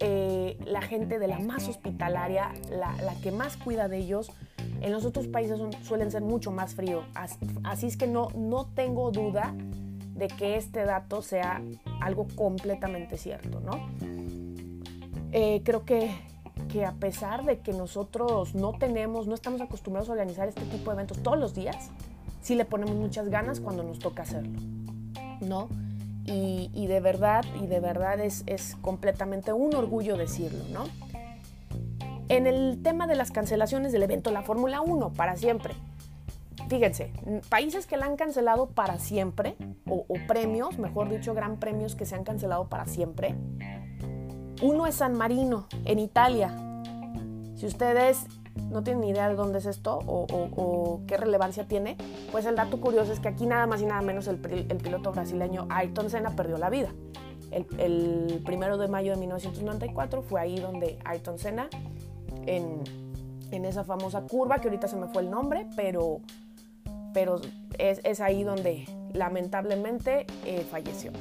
eh, 0.00 0.58
la 0.64 0.80
gente 0.80 1.18
de 1.18 1.28
la 1.28 1.38
más 1.38 1.68
hospitalaria, 1.68 2.52
la, 2.70 3.14
que 3.22 3.32
más 3.32 3.58
cuida 3.58 3.86
de 3.86 3.98
ellos. 3.98 4.30
En 4.80 4.92
los 4.92 5.04
otros 5.04 5.28
países 5.28 5.60
suelen 5.82 6.10
ser 6.10 6.22
mucho 6.22 6.52
más 6.52 6.74
frío. 6.74 7.04
Así, 7.64 7.86
es 7.86 7.98
que 7.98 8.06
no, 8.06 8.28
no 8.34 8.66
tengo 8.74 9.10
duda 9.10 9.54
de 10.14 10.28
que 10.28 10.56
este 10.56 10.84
dato 10.84 11.22
sea 11.22 11.62
algo 12.00 12.26
completamente 12.34 13.16
cierto, 13.18 13.60
¿no? 13.60 13.88
Eh, 15.32 15.62
creo 15.64 15.84
que, 15.84 16.14
que 16.70 16.84
a 16.84 16.92
pesar 16.92 17.44
de 17.44 17.60
que 17.60 17.72
nosotros 17.72 18.54
no 18.54 18.72
tenemos, 18.72 19.26
no 19.26 19.34
estamos 19.34 19.60
acostumbrados 19.60 20.08
a 20.08 20.12
organizar 20.12 20.48
este 20.48 20.62
tipo 20.62 20.90
de 20.90 20.96
eventos 20.96 21.22
todos 21.22 21.38
los 21.38 21.54
días, 21.54 21.90
sí 22.42 22.54
le 22.54 22.64
ponemos 22.64 22.94
muchas 22.96 23.28
ganas 23.28 23.60
cuando 23.60 23.82
nos 23.82 23.98
toca 23.98 24.22
hacerlo. 24.22 24.58
¿no? 25.42 25.68
Y, 26.24 26.86
de 26.86 27.00
verdad, 27.00 27.44
y 27.60 27.66
de 27.66 27.80
verdad 27.80 28.20
es, 28.20 28.76
completamente 28.80 29.52
un 29.52 29.74
orgullo 29.74 30.16
decirlo, 30.16 30.64
¿no? 30.72 30.84
En 32.28 32.46
el 32.46 32.80
tema 32.82 33.06
de 33.06 33.16
las 33.16 33.32
cancelaciones 33.32 33.92
del 33.92 34.04
evento 34.04 34.30
La 34.30 34.42
Fórmula 34.42 34.80
1, 34.80 35.12
para 35.14 35.36
siempre. 35.36 35.74
Fíjense, 36.72 37.12
países 37.50 37.86
que 37.86 37.98
la 37.98 38.06
han 38.06 38.16
cancelado 38.16 38.70
para 38.70 38.98
siempre, 38.98 39.56
o, 39.86 40.06
o 40.08 40.14
premios, 40.26 40.78
mejor 40.78 41.10
dicho, 41.10 41.34
gran 41.34 41.58
premios 41.58 41.94
que 41.94 42.06
se 42.06 42.14
han 42.14 42.24
cancelado 42.24 42.68
para 42.68 42.86
siempre. 42.86 43.34
Uno 44.62 44.86
es 44.86 44.94
San 44.94 45.14
Marino, 45.14 45.66
en 45.84 45.98
Italia. 45.98 46.56
Si 47.56 47.66
ustedes 47.66 48.26
no 48.70 48.82
tienen 48.82 49.02
ni 49.02 49.10
idea 49.10 49.28
de 49.28 49.34
dónde 49.34 49.58
es 49.58 49.66
esto 49.66 49.98
o, 50.06 51.00
qué 51.06 51.16
relevancia 51.16 51.66
tiene, 51.68 51.96
pues 52.30 52.46
el 52.46 52.56
dato 52.56 52.80
curioso 52.80 53.12
es 53.12 53.20
que 53.20 53.28
aquí 53.28 53.44
nada 53.44 53.66
más 53.66 53.82
y 53.82 53.86
nada 53.86 54.00
menos 54.02 54.26
el, 54.26 54.38
piloto 54.38 55.12
brasileño 55.12 55.66
Ayrton 55.68 56.08
Senna 56.10 56.30
perdió 56.30 56.58
la 56.58 56.70
vida. 56.70 56.88
El, 57.50 58.40
primero 58.46 58.78
de 58.78 58.88
mayo 58.88 59.12
de 59.12 59.18
1994 59.18 60.22
fue 60.22 60.40
ahí 60.40 60.58
donde 60.58 60.98
Ayrton 61.04 61.38
Senna, 61.38 61.68
en, 62.46 62.82
esa 63.50 63.84
famosa 63.84 64.22
curva, 64.22 64.60
que 64.60 64.68
ahorita 64.68 64.88
se 64.88 64.96
me 64.96 65.08
fue 65.08 65.22
el 65.22 65.30
nombre, 65.30 65.66
pero, 65.76 66.20
pero 67.12 67.40
es, 67.78 68.20
ahí 68.20 68.44
donde 68.44 68.86
lamentablemente 69.12 70.26
eh, 70.44 70.66
falleció. 70.70 71.12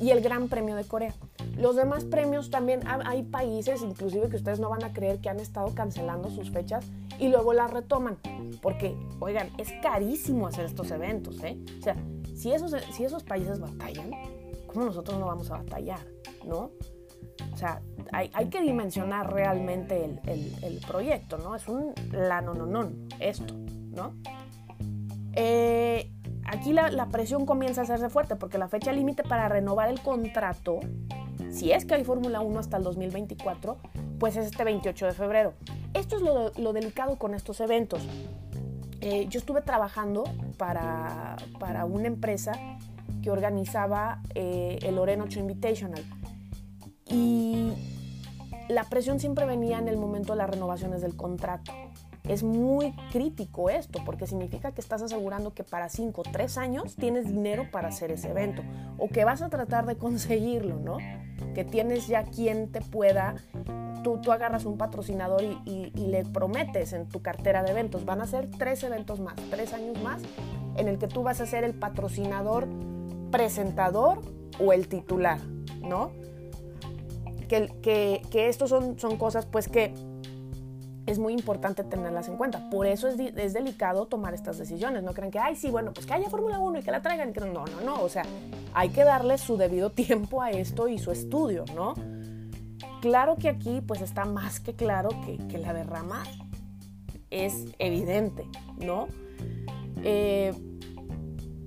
Y 0.00 0.10
el 0.10 0.20
Gran 0.20 0.48
Premio 0.48 0.76
de 0.76 0.84
Corea. 0.84 1.14
Los 1.56 1.74
demás 1.74 2.04
premios 2.04 2.50
también 2.50 2.80
hay 2.86 3.22
países, 3.22 3.80
inclusive 3.80 4.28
que 4.28 4.36
ustedes 4.36 4.60
no 4.60 4.68
van 4.68 4.84
a 4.84 4.92
creer 4.92 5.20
que 5.20 5.30
han 5.30 5.40
estado 5.40 5.74
cancelando 5.74 6.30
sus 6.30 6.50
fechas 6.50 6.84
y 7.18 7.28
luego 7.28 7.54
las 7.54 7.70
retoman. 7.70 8.18
Porque, 8.60 8.94
oigan, 9.20 9.48
es 9.56 9.72
carísimo 9.82 10.46
hacer 10.46 10.66
estos 10.66 10.90
eventos, 10.90 11.42
¿eh? 11.42 11.58
O 11.78 11.82
sea, 11.82 11.96
si 12.34 12.52
esos, 12.52 12.72
si 12.92 13.04
esos 13.04 13.24
países 13.24 13.58
batallan, 13.58 14.10
¿cómo 14.66 14.84
nosotros 14.84 15.18
no 15.18 15.26
vamos 15.26 15.50
a 15.50 15.58
batallar? 15.58 16.00
¿No? 16.44 16.72
O 17.52 17.56
sea, 17.56 17.80
hay, 18.12 18.48
que 18.50 18.60
dimensionar 18.60 19.32
realmente 19.32 20.04
el, 20.04 20.80
proyecto, 20.86 21.38
¿no? 21.38 21.56
Es 21.56 21.66
un 21.68 21.94
la 22.12 22.42
no, 22.42 22.52
no, 22.52 22.66
no, 22.66 22.92
esto, 23.18 23.54
¿no? 23.94 24.14
Eh, 25.36 26.10
aquí 26.44 26.72
la, 26.72 27.08
presión 27.10 27.46
comienza 27.46 27.82
a 27.82 27.84
hacerse 27.84 28.08
fuerte 28.08 28.36
porque 28.36 28.58
la 28.58 28.68
fecha 28.68 28.92
límite 28.92 29.22
para 29.22 29.48
renovar 29.48 29.90
el 29.90 30.00
contrato 30.00 30.80
si 31.50 31.72
es 31.72 31.84
que 31.84 31.94
hay 31.94 32.04
Fórmula 32.04 32.40
1 32.40 32.58
hasta 32.58 32.76
el 32.76 32.82
2024, 32.82 33.78
pues 34.18 34.36
es 34.36 34.46
este 34.46 34.64
28 34.64 35.06
de 35.06 35.12
febrero. 35.12 35.54
Esto 35.94 36.16
es 36.16 36.22
lo, 36.58 36.72
delicado 36.72 37.16
con 37.16 37.34
estos 37.34 37.60
eventos. 37.60 38.02
Eh, 39.00 39.26
yo 39.28 39.38
estuve 39.38 39.62
trabajando 39.62 40.24
para, 40.58 41.36
una 41.86 42.08
empresa 42.08 42.52
que 43.22 43.30
organizaba 43.30 44.20
eh, 44.34 44.78
el 44.82 44.96
Loreno 44.96 45.24
8 45.24 45.40
Invitational 45.40 46.04
y 47.08 47.72
la 48.68 48.84
presión 48.84 49.20
siempre 49.20 49.46
venía 49.46 49.78
en 49.78 49.88
el 49.88 49.96
momento 49.96 50.32
de 50.32 50.38
las 50.38 50.50
renovaciones 50.50 51.00
del 51.00 51.16
contrato. 51.16 51.72
Es 52.28 52.42
muy 52.42 52.92
crítico 53.12 53.70
esto 53.70 54.00
porque 54.04 54.26
significa 54.26 54.72
que 54.72 54.80
estás 54.80 55.00
asegurando 55.00 55.54
que 55.54 55.62
para 55.62 55.88
5 55.88 56.20
o 56.20 56.24
3 56.24 56.58
años 56.58 56.96
tienes 56.96 57.28
dinero 57.28 57.70
para 57.70 57.88
hacer 57.88 58.10
ese 58.10 58.30
evento 58.30 58.62
o 58.98 59.08
que 59.08 59.24
vas 59.24 59.42
a 59.42 59.48
tratar 59.48 59.86
de 59.86 59.96
conseguirlo, 59.96 60.76
¿no? 60.76 60.98
Que 61.54 61.64
tienes 61.64 62.08
ya 62.08 62.24
quien 62.24 62.72
te 62.72 62.80
pueda, 62.80 63.36
tú, 64.02 64.20
tú 64.20 64.32
agarras 64.32 64.64
un 64.64 64.76
patrocinador 64.76 65.42
y, 65.64 65.92
le 65.94 66.24
prometes 66.24 66.92
en 66.92 67.08
tu 67.08 67.22
cartera 67.22 67.62
de 67.62 67.70
eventos, 67.70 68.04
van 68.04 68.20
a 68.20 68.26
ser 68.26 68.50
tres 68.50 68.82
eventos 68.82 69.20
más, 69.20 69.34
tres 69.50 69.72
años 69.72 70.00
más, 70.02 70.22
en 70.76 70.88
el 70.88 70.98
que 70.98 71.08
tú 71.08 71.22
vas 71.22 71.40
a 71.40 71.46
ser 71.46 71.64
el 71.64 71.74
patrocinador, 71.74 72.68
presentador 73.30 74.20
o 74.58 74.72
el 74.72 74.88
titular, 74.88 75.40
¿no? 75.80 76.10
Que, 77.48 77.68
que, 77.82 78.22
que 78.30 78.48
estos 78.48 78.70
son, 78.70 78.98
son 78.98 79.16
cosas 79.16 79.46
pues 79.46 79.68
que 79.68 79.94
es 81.06 81.20
muy 81.20 81.32
importante 81.32 81.84
tenerlas 81.84 82.28
en 82.28 82.36
cuenta. 82.36 82.68
Por 82.68 82.86
eso 82.86 83.08
es, 83.08 83.18
es, 83.18 83.52
delicado 83.52 84.06
tomar 84.06 84.34
estas 84.34 84.58
decisiones. 84.58 85.04
No 85.04 85.14
crean 85.14 85.30
que, 85.30 85.38
ay, 85.38 85.54
sí, 85.54 85.70
bueno, 85.70 85.92
pues 85.92 86.04
que 86.04 86.14
haya 86.14 86.28
Fórmula 86.28 86.58
1 86.58 86.80
y 86.80 86.82
que 86.82 86.90
la 86.90 87.00
traigan. 87.00 87.32
No, 87.52 87.64
no, 87.64 87.80
no. 87.84 88.02
O 88.02 88.08
sea, 88.08 88.24
hay 88.74 88.88
que 88.88 89.04
darle 89.04 89.38
su 89.38 89.56
debido 89.56 89.90
tiempo 89.92 90.42
a 90.42 90.50
esto 90.50 90.88
y 90.88 90.98
su 90.98 91.12
estudio, 91.12 91.64
¿no? 91.74 91.94
Claro 93.00 93.36
que 93.36 93.48
aquí, 93.48 93.80
pues 93.80 94.00
está 94.00 94.24
más 94.24 94.58
que 94.58 94.74
claro 94.74 95.10
que, 95.24 95.38
que 95.46 95.58
la 95.58 95.72
derrama 95.72 96.24
es 97.30 97.66
evidente, 97.78 98.44
¿no? 98.78 99.06
Eh, 100.02 100.52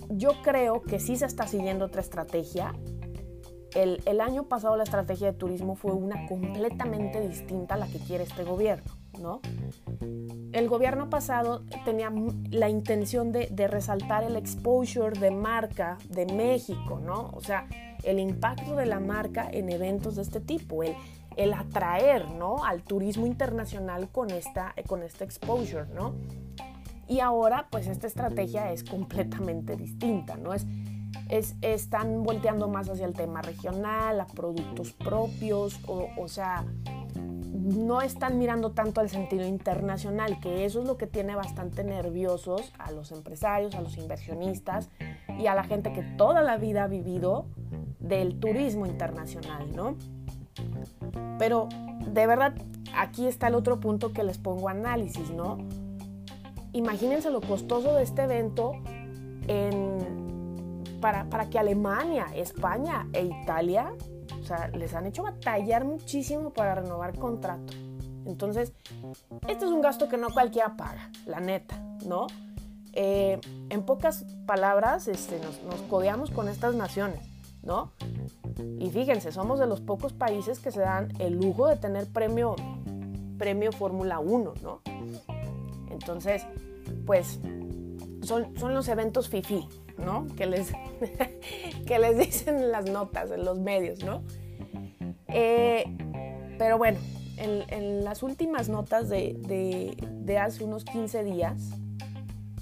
yo 0.09 0.31
creo 0.43 0.81
que 0.81 0.99
sí 0.99 1.15
se 1.15 1.25
está 1.25 1.47
siguiendo 1.47 1.85
otra 1.85 2.01
estrategia. 2.01 2.73
El, 3.73 4.01
el 4.05 4.19
año 4.19 4.47
pasado 4.47 4.75
la 4.75 4.83
estrategia 4.83 5.31
de 5.31 5.37
turismo 5.37 5.75
fue 5.75 5.93
una 5.93 6.27
completamente 6.27 7.25
distinta 7.25 7.75
a 7.75 7.77
la 7.77 7.87
que 7.87 7.99
quiere 7.99 8.23
este 8.23 8.43
gobierno. 8.43 8.98
¿No? 9.19 9.41
El 10.51 10.67
gobierno 10.67 11.09
pasado 11.09 11.63
tenía 11.85 12.11
la 12.49 12.69
intención 12.69 13.31
de, 13.31 13.49
resaltar 13.67 14.23
el 14.23 14.35
exposure 14.35 15.19
de 15.19 15.31
marca 15.31 15.97
de 16.09 16.25
México, 16.25 16.99
¿no? 16.99 17.29
O 17.33 17.41
sea, 17.41 17.67
el 18.03 18.19
impacto 18.19 18.75
de 18.75 18.85
la 18.85 18.99
marca 18.99 19.47
en 19.51 19.69
eventos 19.69 20.15
de 20.15 20.23
este 20.23 20.39
tipo, 20.39 20.83
el, 20.83 21.53
atraer. 21.53 22.25
Al 22.65 22.83
turismo 22.83 23.25
internacional 23.27 24.09
con 24.09 24.31
esta, 24.31 24.73
este 24.75 25.23
exposure. 25.23 25.85
Y 27.07 27.19
ahora, 27.21 27.67
pues 27.69 27.87
esta 27.87 28.07
estrategia 28.07 28.71
es 28.71 28.83
completamente 28.83 29.75
distinta, 29.75 30.35
¿no? 30.35 30.53
Es, 30.53 30.65
están 31.61 32.23
volteando 32.23 32.67
más 32.67 32.89
hacia 32.89 33.05
el 33.05 33.13
tema 33.13 33.41
regional, 33.41 34.19
a 34.19 34.27
productos 34.27 34.93
propios, 34.93 35.79
o, 35.87 36.07
o 36.17 36.27
sea, 36.27 36.65
no 37.69 38.01
están 38.01 38.37
mirando 38.37 38.71
tanto 38.71 39.01
al 39.01 39.09
sentido 39.09 39.45
internacional, 39.45 40.39
que 40.39 40.65
eso 40.65 40.81
es 40.81 40.87
lo 40.87 40.97
que 40.97 41.07
tiene 41.07 41.35
bastante 41.35 41.83
nerviosos 41.83 42.73
a 42.79 42.91
los 42.91 43.11
empresarios, 43.11 43.75
a 43.75 43.81
los 43.81 43.97
inversionistas 43.97 44.89
y 45.37 45.47
a 45.47 45.55
la 45.55 45.63
gente 45.63 45.93
que 45.93 46.01
toda 46.01 46.41
la 46.41 46.57
vida 46.57 46.83
ha 46.83 46.87
vivido 46.87 47.45
del 47.99 48.39
turismo 48.39 48.85
internacional, 48.85 49.75
¿no? 49.75 49.95
Pero 51.37 51.69
de 52.11 52.25
verdad, 52.25 52.55
aquí 52.95 53.27
está 53.27 53.47
el 53.47 53.55
otro 53.55 53.79
punto 53.79 54.13
que 54.13 54.23
les 54.23 54.37
pongo 54.37 54.67
análisis, 54.69 55.29
¿no? 55.29 55.57
Imagínense 56.73 57.29
lo 57.29 57.41
costoso 57.41 57.95
de 57.95 58.03
este 58.03 58.23
evento 58.23 58.73
para, 61.01 61.25
para 61.25 61.49
que 61.49 61.59
Alemania, 61.59 62.27
España 62.35 63.07
e 63.13 63.25
Italia 63.25 63.91
sea, 64.49 64.67
les 64.69 64.93
han 64.93 65.05
hecho 65.05 65.23
batallar 65.23 65.85
muchísimo 65.85 66.51
para 66.51 66.75
renovar 66.75 67.17
contrato. 67.17 67.73
Entonces, 68.25 68.73
este 69.47 69.65
es 69.65 69.71
un 69.71 69.81
gasto 69.81 70.07
que 70.09 70.17
no 70.17 70.29
cualquiera 70.29 70.75
paga, 70.75 71.09
la 71.25 71.39
neta, 71.39 71.81
¿no? 72.05 72.27
Eh, 72.93 73.39
en 73.69 73.83
pocas 73.83 74.25
palabras, 74.45 75.07
este, 75.07 75.39
nos, 75.39 75.61
nos 75.63 75.81
codeamos 75.89 76.31
con 76.31 76.49
estas 76.49 76.75
naciones, 76.75 77.21
¿no? 77.63 77.91
Y 78.79 78.89
fíjense, 78.89 79.31
somos 79.31 79.59
de 79.59 79.67
los 79.67 79.81
pocos 79.81 80.13
países 80.13 80.59
que 80.59 80.71
se 80.71 80.81
dan 80.81 81.13
el 81.19 81.39
lujo 81.39 81.67
de 81.67 81.77
tener 81.77 82.07
premio, 82.07 82.55
premio 83.37 83.71
Fórmula 83.71 84.19
1, 84.19 84.53
¿no? 84.61 84.81
Entonces, 85.89 86.45
pues 87.05 87.39
son, 88.21 88.57
son 88.57 88.73
los 88.73 88.87
eventos 88.89 89.29
FIFI, 89.29 89.67
¿no? 89.99 90.25
Que 90.35 90.45
les, 90.45 90.71
que 91.85 91.99
les 91.99 92.17
dicen 92.17 92.57
en 92.57 92.71
las 92.71 92.89
notas, 92.89 93.31
en 93.31 93.45
los 93.45 93.59
medios, 93.59 94.03
¿no? 94.03 94.23
Eh, 95.27 95.85
pero 96.57 96.77
bueno, 96.77 96.99
en, 97.37 98.03
las 98.03 98.23
últimas 98.23 98.69
notas 98.69 99.09
de, 99.09 99.35
de, 99.39 99.95
de, 100.11 100.37
hace 100.37 100.63
unos 100.63 100.83
15 100.83 101.23
días, 101.23 101.71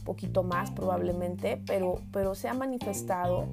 poquito 0.05 0.43
más 0.43 0.71
probablemente, 0.71 1.61
pero, 1.65 2.01
pero 2.11 2.35
se 2.35 2.47
ha 2.47 2.53
manifestado 2.53 3.47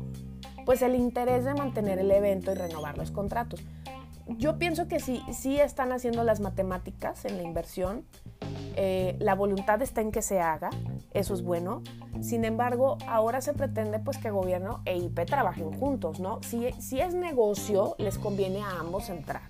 pues 0.65 0.83
el 0.83 0.95
interés 0.95 1.45
de 1.45 1.55
mantener 1.55 1.99
el 1.99 2.11
evento 2.11 2.53
y 2.53 2.55
renovar 2.55 2.97
los 2.97 3.11
contratos. 3.11 3.61
Yo 4.27 4.59
pienso 4.59 4.89
que 4.89 5.01
sí, 5.01 5.23
sí 5.33 5.61
están 5.61 5.93
haciendo 5.93 6.25
las 6.25 6.41
matemáticas 6.41 7.25
en 7.25 7.37
la 7.37 7.43
inversión, 7.43 8.07
eh, 8.77 9.17
la 9.19 9.35
voluntad 9.35 9.81
está 9.83 10.01
en 10.01 10.13
que 10.13 10.23
se 10.23 10.41
haga, 10.41 10.71
eso 11.13 11.35
es 11.35 11.43
bueno. 11.43 11.83
Sin 12.21 12.45
embargo, 12.45 12.99
ahora 13.07 13.41
se 13.41 13.53
pretende 13.53 13.99
pues 13.99 14.19
que 14.19 14.31
gobierno 14.31 14.83
e 14.85 14.97
IP 14.97 15.25
trabajen 15.27 15.73
juntos, 15.73 16.21
¿no? 16.21 16.43
Si, 16.43 16.73
si 16.81 17.01
es 17.01 17.15
negocio, 17.15 17.95
les 17.99 18.19
conviene 18.19 18.63
a 18.63 18.81
ambos 18.81 19.09
entrar, 19.09 19.43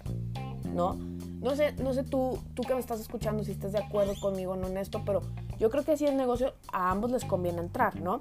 ¿no? 0.72 0.94
No 0.94 1.54
sé, 1.56 1.72
no 1.74 1.92
sé 1.92 2.04
tú, 2.04 2.38
tú 2.54 2.62
que 2.62 2.74
me 2.74 2.80
estás 2.80 3.00
escuchando 3.00 3.44
si 3.44 3.52
estás 3.52 3.72
de 3.72 3.78
acuerdo 3.78 4.14
conmigo 4.20 4.54
en 4.54 4.76
esto, 4.78 5.02
pero 5.04 5.20
yo 5.58 5.70
creo 5.70 5.84
que 5.84 5.96
si 5.96 6.06
es 6.06 6.14
negocio, 6.14 6.54
a 6.72 6.90
ambos 6.90 7.10
les 7.10 7.24
conviene 7.24 7.60
entrar, 7.60 8.00
¿no? 8.00 8.18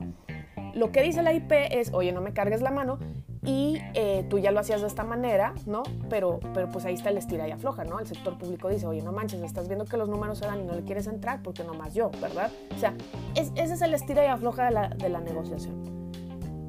Lo 0.73 0.91
que 0.91 1.01
dice 1.01 1.21
la 1.21 1.33
IP 1.33 1.51
es, 1.71 1.93
oye, 1.93 2.11
no 2.11 2.21
me 2.21 2.33
cargues 2.33 2.61
la 2.61 2.71
mano 2.71 2.99
y 3.45 3.77
eh, 3.93 4.25
tú 4.29 4.39
ya 4.39 4.51
lo 4.51 4.59
hacías 4.59 4.81
de 4.81 4.87
esta 4.87 5.03
manera, 5.03 5.53
¿no? 5.65 5.83
Pero, 6.09 6.39
pero 6.53 6.69
pues 6.69 6.85
ahí 6.85 6.93
está 6.93 7.09
el 7.09 7.17
estira 7.17 7.47
y 7.47 7.51
afloja, 7.51 7.83
¿no? 7.83 7.99
El 7.99 8.07
sector 8.07 8.37
público 8.37 8.69
dice, 8.69 8.87
oye, 8.87 9.01
no 9.01 9.11
manches, 9.11 9.41
estás 9.41 9.67
viendo 9.67 9.85
que 9.85 9.97
los 9.97 10.07
números 10.07 10.37
se 10.37 10.45
dan 10.45 10.61
y 10.61 10.63
no 10.63 10.73
le 10.73 10.83
quieres 10.83 11.07
entrar 11.07 11.41
porque 11.43 11.63
nomás 11.63 11.93
yo, 11.93 12.09
¿verdad? 12.21 12.51
O 12.75 12.79
sea, 12.79 12.93
ese 13.35 13.73
es 13.73 13.81
el 13.81 13.93
estira 13.93 14.23
y 14.23 14.27
afloja 14.27 14.65
de 14.65 14.71
la, 14.71 14.89
de 14.89 15.09
la 15.09 15.19
negociación. 15.19 16.03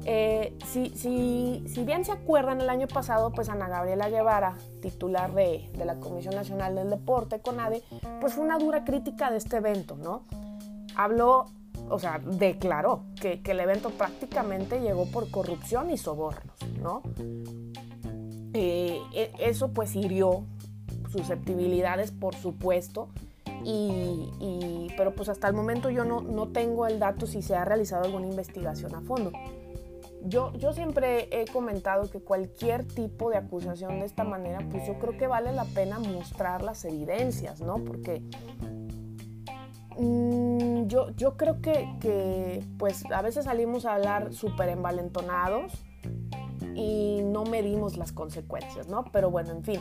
Eh, 0.07 0.55
si, 0.67 0.89
si, 0.89 1.63
si, 1.67 1.83
bien 1.83 2.05
se 2.05 2.11
acuerdan, 2.11 2.61
el 2.61 2.69
año 2.69 2.87
pasado, 2.87 3.31
pues 3.31 3.49
Ana 3.49 3.67
Gabriela 3.67 4.07
Guevara, 4.07 4.55
titular 4.79 5.33
de, 5.33 5.67
de 5.75 5.85
la 5.85 5.95
Comisión 5.95 6.35
Nacional 6.35 6.75
del 6.75 6.91
Deporte, 6.91 7.39
CONADE, 7.39 7.81
pues 8.21 8.33
fue 8.33 8.43
una 8.43 8.59
dura 8.59 8.83
crítica 8.83 9.31
de 9.31 9.37
este 9.37 9.57
evento, 9.57 9.97
¿no? 9.97 10.23
Habló 10.95 11.47
o 11.89 11.99
sea, 11.99 12.19
declaró 12.19 13.03
que, 13.19 13.41
el 13.45 13.59
evento 13.59 13.89
prácticamente 13.91 14.81
llegó 14.81 15.05
por 15.05 15.29
corrupción 15.29 15.91
y 15.91 15.97
sobornos, 15.97 16.55
¿no? 16.81 17.01
Eh, 18.53 19.01
e, 19.13 19.31
eso 19.39 19.71
pues 19.71 19.95
hirió 19.95 20.45
susceptibilidades, 21.09 22.11
por 22.11 22.35
supuesto, 22.35 23.09
y, 23.63 24.87
pero 24.97 25.15
pues 25.15 25.29
hasta 25.29 25.47
el 25.47 25.53
momento 25.53 25.89
yo 25.89 26.05
no, 26.05 26.21
no 26.21 26.49
tengo 26.49 26.85
el 26.85 26.99
dato 26.99 27.25
si 27.25 27.41
se 27.41 27.55
ha 27.55 27.65
realizado 27.65 28.05
alguna 28.05 28.27
investigación 28.27 28.93
a 28.93 29.01
fondo. 29.01 29.31
Yo, 30.27 30.53
yo, 30.53 30.73
siempre 30.73 31.27
he 31.31 31.45
comentado 31.45 32.09
que 32.09 32.19
cualquier 32.19 32.83
tipo 32.83 33.29
de 33.29 33.37
acusación 33.37 33.99
de 33.99 34.07
esta 34.07 34.23
manera, 34.23 34.59
pues 34.71 34.87
yo 34.87 34.97
creo 34.97 35.17
que 35.17 35.27
vale 35.27 35.51
la 35.51 35.65
pena 35.65 35.99
mostrar 35.99 36.63
las 36.63 36.83
evidencias, 36.83 37.61
¿no? 37.61 37.83
Porque 37.83 38.23
Mm, 39.97 40.87
yo, 40.87 41.11
yo 41.11 41.37
creo 41.37 41.61
que, 41.61 42.63
pues 42.77 43.03
a 43.11 43.21
veces 43.21 43.45
salimos 43.45 43.85
a 43.85 43.95
hablar 43.95 44.33
súper 44.33 44.69
envalentonados 44.69 45.71
y 46.75 47.21
no 47.23 47.45
medimos 47.45 47.97
las 47.97 48.11
consecuencias, 48.11 48.87
¿no? 48.87 49.05
Pero 49.11 49.31
bueno, 49.31 49.51
en 49.51 49.63
fin, 49.63 49.79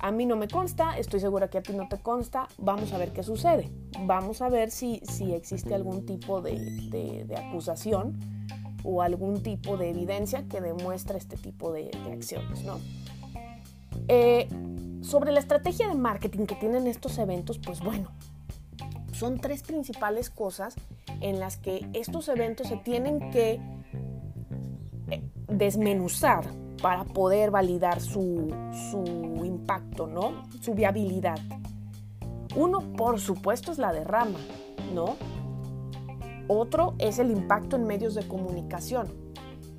a 0.00 0.10
mí 0.10 0.26
no 0.26 0.36
me 0.36 0.48
consta, 0.48 0.98
estoy 0.98 1.20
segura 1.20 1.48
que 1.48 1.58
a 1.58 1.62
ti 1.62 1.72
no 1.72 1.88
te 1.88 1.98
consta, 1.98 2.48
vamos 2.58 2.92
a 2.92 2.98
ver 2.98 3.12
qué 3.12 3.22
sucede, 3.22 3.70
vamos 4.00 4.42
a 4.42 4.50
ver 4.50 4.70
si, 4.70 5.00
si 5.04 5.32
existe 5.32 5.74
algún 5.74 6.04
tipo 6.04 6.42
de, 6.42 7.26
acusación 7.36 8.18
o 8.84 9.00
algún 9.02 9.42
tipo 9.42 9.76
de 9.76 9.90
evidencia 9.90 10.44
que 10.48 10.60
demuestre 10.60 11.16
este 11.16 11.36
tipo 11.36 11.72
de, 11.72 11.90
acciones, 12.12 12.62
¿no? 12.62 12.78
Eh, 14.08 14.48
sobre 15.00 15.32
la 15.32 15.40
estrategia 15.40 15.88
de 15.88 15.94
marketing 15.94 16.44
que 16.44 16.56
tienen 16.56 16.86
estos 16.86 17.16
eventos, 17.18 17.58
pues 17.58 17.80
bueno, 17.80 18.10
son 19.16 19.38
tres 19.38 19.62
principales 19.62 20.30
cosas 20.30 20.76
en 21.20 21.40
las 21.40 21.56
que 21.56 21.88
estos 21.94 22.28
eventos 22.28 22.68
se 22.68 22.76
tienen 22.76 23.30
que 23.30 23.60
eh, 25.10 25.22
desmenuzar 25.48 26.44
para 26.82 27.04
poder 27.04 27.50
validar 27.50 28.00
su, 28.00 28.54
impacto, 29.44 30.06
¿no? 30.06 30.42
Su 30.60 30.74
viabilidad. 30.74 31.38
Uno, 32.54 32.80
por 32.92 33.18
supuesto, 33.18 33.72
es 33.72 33.78
la 33.78 33.92
derrama, 33.92 34.38
¿no? 34.94 35.16
Otro 36.48 36.94
es 36.98 37.18
el 37.18 37.30
impacto 37.30 37.76
en 37.76 37.84
medios 37.84 38.14
de 38.14 38.28
comunicación. 38.28 39.08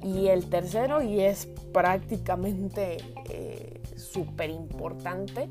Y 0.04 0.28
el 0.28 0.50
tercero, 0.50 1.02
y 1.02 1.22
es 1.22 1.48
prácticamente 1.72 2.98
eh, 3.30 3.82
súper 3.96 4.50
importante, 4.50 5.50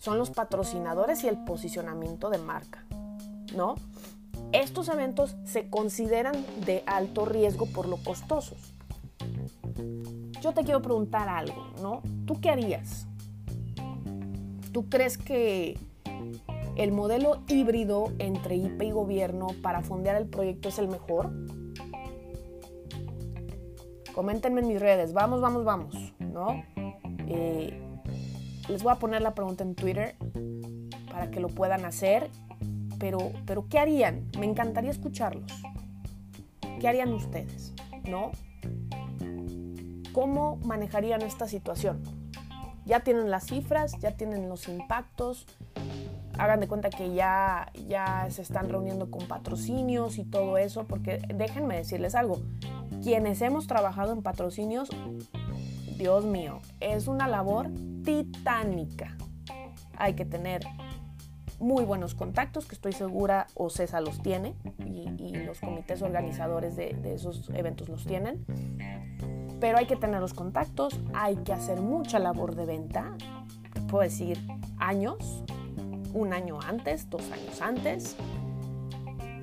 son 0.00 0.18
los 0.18 0.30
patrocinadores 0.30 1.24
y 1.24 1.28
el 1.28 1.44
posicionamiento 1.44 2.30
de 2.30 2.38
marca, 2.38 2.86
¿no? 3.54 3.74
Estos 4.52 4.88
eventos 4.88 5.36
se 5.44 5.68
consideran 5.68 6.34
de 6.66 6.82
alto 6.86 7.24
riesgo 7.24 7.66
por 7.66 7.86
lo 7.86 7.96
costosos. 7.98 8.74
Yo 10.40 10.52
te 10.52 10.64
quiero 10.64 10.82
preguntar 10.82 11.28
algo, 11.28 11.68
¿no? 11.82 12.02
¿Tú 12.26 12.40
qué 12.40 12.50
harías? 12.50 13.06
¿Tú 14.72 14.88
crees 14.88 15.18
que 15.18 15.78
el 16.76 16.92
modelo 16.92 17.42
híbrido 17.48 18.12
entre 18.18 18.56
IP 18.56 18.82
y 18.82 18.90
gobierno 18.90 19.48
para 19.62 19.82
fondear 19.82 20.16
el 20.16 20.26
proyecto 20.26 20.68
es 20.68 20.78
el 20.78 20.88
mejor? 20.88 21.30
Coméntenme 24.14 24.60
en 24.60 24.68
mis 24.68 24.80
redes, 24.80 25.12
vamos, 25.12 25.40
vamos, 25.40 25.64
vamos, 25.64 25.94
¿no? 26.18 26.62
Eh, 27.28 27.80
les 28.68 28.82
voy 28.82 28.92
a 28.92 28.96
poner 28.96 29.22
la 29.22 29.34
pregunta 29.34 29.62
en 29.62 29.74
Twitter 29.74 30.16
para 31.10 31.30
que 31.30 31.40
lo 31.40 31.48
puedan 31.48 31.84
hacer. 31.84 32.30
Pero, 33.00 33.66
¿qué 33.68 33.78
harían? 33.78 34.28
Me 34.38 34.46
encantaría 34.46 34.90
escucharlos. 34.90 35.50
¿Qué 36.78 36.86
harían 36.86 37.12
ustedes? 37.12 37.72
¿No? 38.04 38.30
¿Cómo 40.12 40.56
manejarían 40.64 41.22
esta 41.22 41.48
situación? 41.48 42.02
Ya 42.84 43.00
tienen 43.00 43.30
las 43.30 43.46
cifras, 43.46 43.98
ya 44.00 44.12
tienen 44.12 44.48
los 44.48 44.68
impactos. 44.68 45.46
Hagan 46.38 46.60
de 46.60 46.68
cuenta 46.68 46.90
que 46.90 47.12
ya, 47.14 47.72
ya 47.88 48.26
se 48.30 48.42
están 48.42 48.68
reuniendo 48.68 49.10
con 49.10 49.26
patrocinios 49.26 50.18
y 50.18 50.24
todo 50.24 50.58
eso, 50.58 50.84
porque 50.84 51.22
déjenme 51.34 51.76
decirles 51.76 52.14
algo. 52.14 52.40
Quienes 53.02 53.40
hemos 53.40 53.66
trabajado 53.66 54.12
en 54.12 54.22
patrocinios, 54.22 54.90
Dios 55.96 56.24
mío, 56.26 56.60
es 56.80 57.08
una 57.08 57.28
labor 57.28 57.70
titánica. 58.04 59.16
Hay 59.96 60.14
que 60.14 60.24
tener 60.24 60.62
muy 61.60 61.84
buenos 61.84 62.14
contactos, 62.14 62.66
que 62.66 62.74
estoy 62.74 62.92
segura 62.92 63.46
OCESA 63.54 64.00
los 64.00 64.20
tiene 64.22 64.54
y, 64.84 65.08
los 65.44 65.60
comités 65.60 66.02
organizadores 66.02 66.76
de, 66.76 66.96
esos 67.14 67.50
eventos 67.50 67.88
los 67.88 68.04
tienen. 68.04 68.44
Pero 69.60 69.78
hay 69.78 69.86
que 69.86 69.96
tener 69.96 70.20
los 70.20 70.32
contactos, 70.32 70.98
hay 71.12 71.36
que 71.36 71.52
hacer 71.52 71.80
mucha 71.80 72.18
labor 72.18 72.54
de 72.54 72.66
venta, 72.66 73.16
puedo 73.88 74.02
decir 74.02 74.38
años, 74.78 75.44
un 76.14 76.32
año 76.32 76.58
antes, 76.66 77.10
dos 77.10 77.22
años 77.30 77.60
antes. 77.60 78.16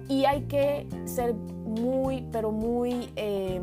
Y 0.10 0.26
hay 0.26 0.44
que 0.44 0.88
ser 1.06 1.34
muy, 1.34 2.28
pero 2.32 2.52
muy... 2.52 3.12
Eh, 3.16 3.62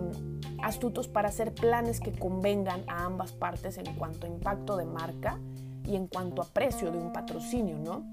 astutos 0.65 1.09
para 1.09 1.29
hacer 1.29 1.53
planes 1.53 2.01
que 2.01 2.13
convengan 2.13 2.85
a 2.89 3.05
ambas 3.05 3.33
partes 3.33 3.77
en 3.77 3.95
cuanto 3.97 4.27
a 4.27 4.31
impacto 4.31 4.77
de 4.77 4.87
marca 4.87 5.39
y 5.87 5.95
en 5.95 6.07
cuanto 6.07 6.41
a 6.41 6.47
precio 6.47 6.91
de 6.91 6.99
un 6.99 7.13
patrocinio, 7.13 7.79
¿no? 7.79 8.11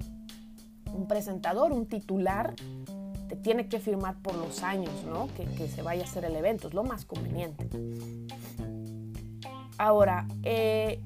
Un 0.94 1.08
presentador, 1.08 1.72
un 1.72 1.86
titular, 1.88 2.56
te 3.32 3.36
tiene 3.38 3.68
que 3.68 3.80
firmar 3.80 4.18
por 4.22 4.36
los 4.36 4.62
años, 4.62 5.04
¿no? 5.06 5.30
Que, 5.36 5.68
se 5.68 5.82
vaya 5.82 6.04
a 6.04 6.06
hacer 6.06 6.26
el 6.26 6.36
evento, 6.36 6.68
es 6.68 6.74
lo 6.74 6.84
más 6.84 7.06
conveniente. 7.06 7.70
Ahora, 9.78 10.28
eh, 10.44 11.02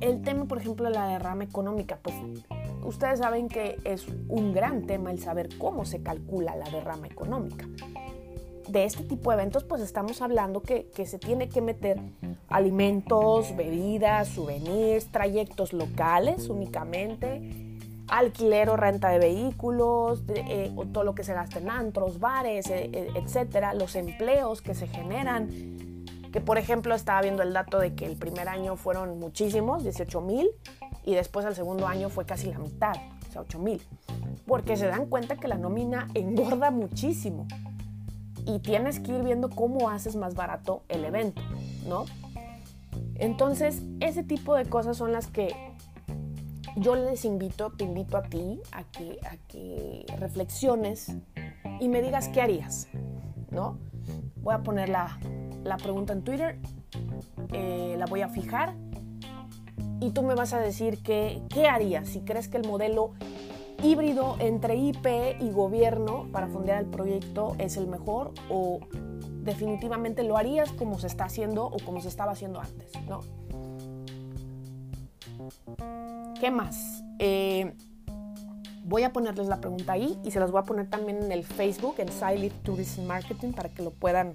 el 0.00 0.22
tema, 0.22 0.46
por 0.46 0.58
ejemplo, 0.58 0.86
de 0.86 0.94
la 0.94 1.06
derrama 1.06 1.44
económica, 1.44 1.98
pues 2.02 2.16
ustedes 2.84 3.20
saben 3.20 3.48
que 3.48 3.78
es 3.84 4.06
un 4.28 4.52
gran 4.52 4.86
tema 4.86 5.10
el 5.10 5.20
saber 5.20 5.48
cómo 5.58 5.84
se 5.84 6.02
calcula 6.02 6.56
la 6.56 6.68
derrama 6.70 7.06
económica. 7.06 7.66
de 8.68 8.84
este 8.84 9.02
tipo 9.04 9.30
de 9.30 9.36
eventos, 9.36 9.64
pues 9.64 9.80
estamos 9.80 10.20
hablando 10.20 10.60
que, 10.60 10.90
que, 10.94 11.06
se 11.06 11.18
tiene 11.18 11.48
que 11.48 11.62
meter 11.62 11.98
alimentos, 12.48 13.56
bebidas, 13.56 14.28
souvenirs, 14.28 15.06
trayectos 15.06 15.72
locales 15.72 16.50
únicamente, 16.50 17.67
alquiler 18.08 18.70
o 18.70 18.76
renta 18.76 19.10
de 19.10 19.18
vehículos, 19.18 20.22
eh, 20.28 20.74
todo 20.92 21.04
lo 21.04 21.14
que 21.14 21.24
se 21.24 21.34
gasta 21.34 21.58
en 21.58 21.70
antros, 21.70 22.18
bares, 22.18 22.68
eh, 22.70 22.90
eh, 22.92 23.08
etcétera, 23.14 23.74
los 23.74 23.94
empleos 23.96 24.62
que 24.62 24.74
se 24.74 24.86
generan. 24.86 25.48
Que 26.32 26.40
por 26.40 26.58
ejemplo 26.58 26.94
estaba 26.94 27.22
viendo 27.22 27.42
el 27.42 27.52
dato 27.52 27.78
de 27.78 27.94
que 27.94 28.04
el 28.04 28.16
primer 28.16 28.48
año 28.48 28.76
fueron 28.76 29.18
muchísimos, 29.18 29.82
18 29.82 30.20
mil, 30.20 30.50
y 31.04 31.14
después 31.14 31.46
el 31.46 31.54
segundo 31.54 31.86
año 31.86 32.10
fue 32.10 32.26
casi 32.26 32.50
la 32.50 32.58
mitad, 32.58 32.94
o 33.28 33.32
sea, 33.32 33.40
8 33.42 33.58
mil. 33.58 33.82
Porque 34.46 34.76
se 34.76 34.86
dan 34.86 35.06
cuenta 35.06 35.36
que 35.36 35.48
la 35.48 35.56
nómina 35.56 36.08
engorda 36.14 36.70
muchísimo. 36.70 37.46
Y 38.44 38.60
tienes 38.60 39.00
que 39.00 39.12
ir 39.12 39.22
viendo 39.22 39.50
cómo 39.50 39.90
haces 39.90 40.16
más 40.16 40.34
barato 40.34 40.82
el 40.88 41.04
evento, 41.04 41.42
¿no? 41.86 42.04
Entonces, 43.14 43.82
ese 44.00 44.22
tipo 44.22 44.54
de 44.54 44.64
cosas 44.66 44.96
son 44.96 45.12
las 45.12 45.26
que 45.26 45.54
yo 46.80 46.94
les 46.94 47.24
invito, 47.24 47.70
te 47.70 47.84
invito 47.84 48.16
a 48.16 48.22
ti 48.22 48.60
a 48.72 48.84
que, 48.84 49.18
a 49.24 49.36
que 49.48 50.06
reflexiones 50.18 51.14
y 51.80 51.88
me 51.88 52.02
digas 52.02 52.28
qué 52.28 52.40
harías, 52.40 52.88
¿no? 53.50 53.78
Voy 54.36 54.54
a 54.54 54.62
poner 54.62 54.88
la, 54.88 55.18
pregunta 55.82 56.12
en 56.12 56.22
Twitter, 56.22 56.58
eh, 57.52 57.96
la 57.98 58.06
voy 58.06 58.22
a 58.22 58.28
fijar 58.28 58.74
y 60.00 60.10
tú 60.10 60.22
me 60.22 60.34
vas 60.34 60.52
a 60.52 60.60
decir 60.60 61.02
qué, 61.02 61.42
qué 61.48 61.68
harías, 61.68 62.08
si 62.08 62.20
crees 62.20 62.48
que 62.48 62.56
el 62.56 62.66
modelo 62.66 63.12
híbrido 63.82 64.36
entre 64.40 64.76
IP 64.76 65.06
y 65.40 65.50
gobierno 65.50 66.26
para 66.32 66.48
fondear 66.48 66.78
el 66.80 66.86
proyecto 66.86 67.54
es 67.58 67.76
el 67.76 67.86
mejor 67.86 68.32
o 68.50 68.80
definitivamente 69.42 70.24
lo 70.24 70.36
harías 70.36 70.72
como 70.72 70.98
se 70.98 71.06
está 71.06 71.24
haciendo 71.24 71.66
o 71.66 71.76
como 71.84 72.00
se 72.00 72.08
estaba 72.08 72.32
haciendo 72.32 72.60
antes, 72.60 72.92
¿no? 73.08 73.20
¿Qué 76.40 76.50
más? 76.50 77.04
Eh, 77.18 77.74
voy 78.84 79.02
a 79.02 79.12
ponerles 79.12 79.48
la 79.48 79.60
pregunta 79.60 79.92
ahí 79.92 80.18
y 80.24 80.30
se 80.30 80.40
las 80.40 80.50
voy 80.50 80.60
a 80.60 80.64
poner 80.64 80.88
también 80.88 81.22
en 81.22 81.32
el 81.32 81.44
Facebook, 81.44 81.96
en 81.98 82.08
Silent 82.10 82.52
Tourism 82.62 83.04
Marketing, 83.04 83.52
para 83.52 83.68
que 83.68 83.82
lo 83.82 83.90
puedan 83.90 84.32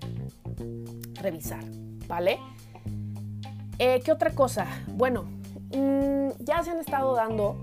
revisar, 1.16 1.64
¿vale? 2.08 2.40
Eh, 3.80 4.02
¿Qué 4.04 4.12
otra 4.12 4.32
cosa? 4.32 4.68
Bueno, 4.88 5.24
mm, 5.76 6.44
ya 6.44 6.64
se 6.64 6.72
han 6.72 6.80
estado 6.80 7.16
dando 7.16 7.56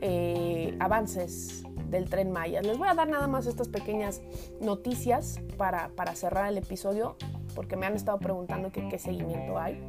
eh, 0.00 0.76
avances 0.80 1.62
del 1.88 2.10
tren 2.10 2.30
Maya. 2.30 2.60
Les 2.60 2.76
voy 2.76 2.88
a 2.88 2.94
dar 2.94 3.08
nada 3.08 3.26
más 3.26 3.46
estas 3.46 3.68
pequeñas 3.68 4.20
noticias 4.60 5.40
para, 5.56 5.90
cerrar 6.14 6.48
el 6.48 6.58
episodio, 6.58 7.16
porque 7.54 7.76
me 7.76 7.86
han 7.86 7.94
estado 7.94 8.18
preguntando 8.18 8.70
qué 8.72 8.98
seguimiento 8.98 9.58
hay. 9.58 9.80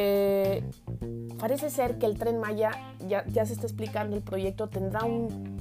Eh, 0.00 0.62
parece 1.40 1.70
ser 1.70 1.98
que 1.98 2.06
el 2.06 2.16
tren 2.18 2.38
Maya, 2.38 2.70
ya, 3.08 3.24
se 3.26 3.52
está 3.52 3.66
explicando 3.66 4.14
el 4.14 4.22
proyecto, 4.22 4.68
tendrá 4.68 5.04
un, 5.04 5.58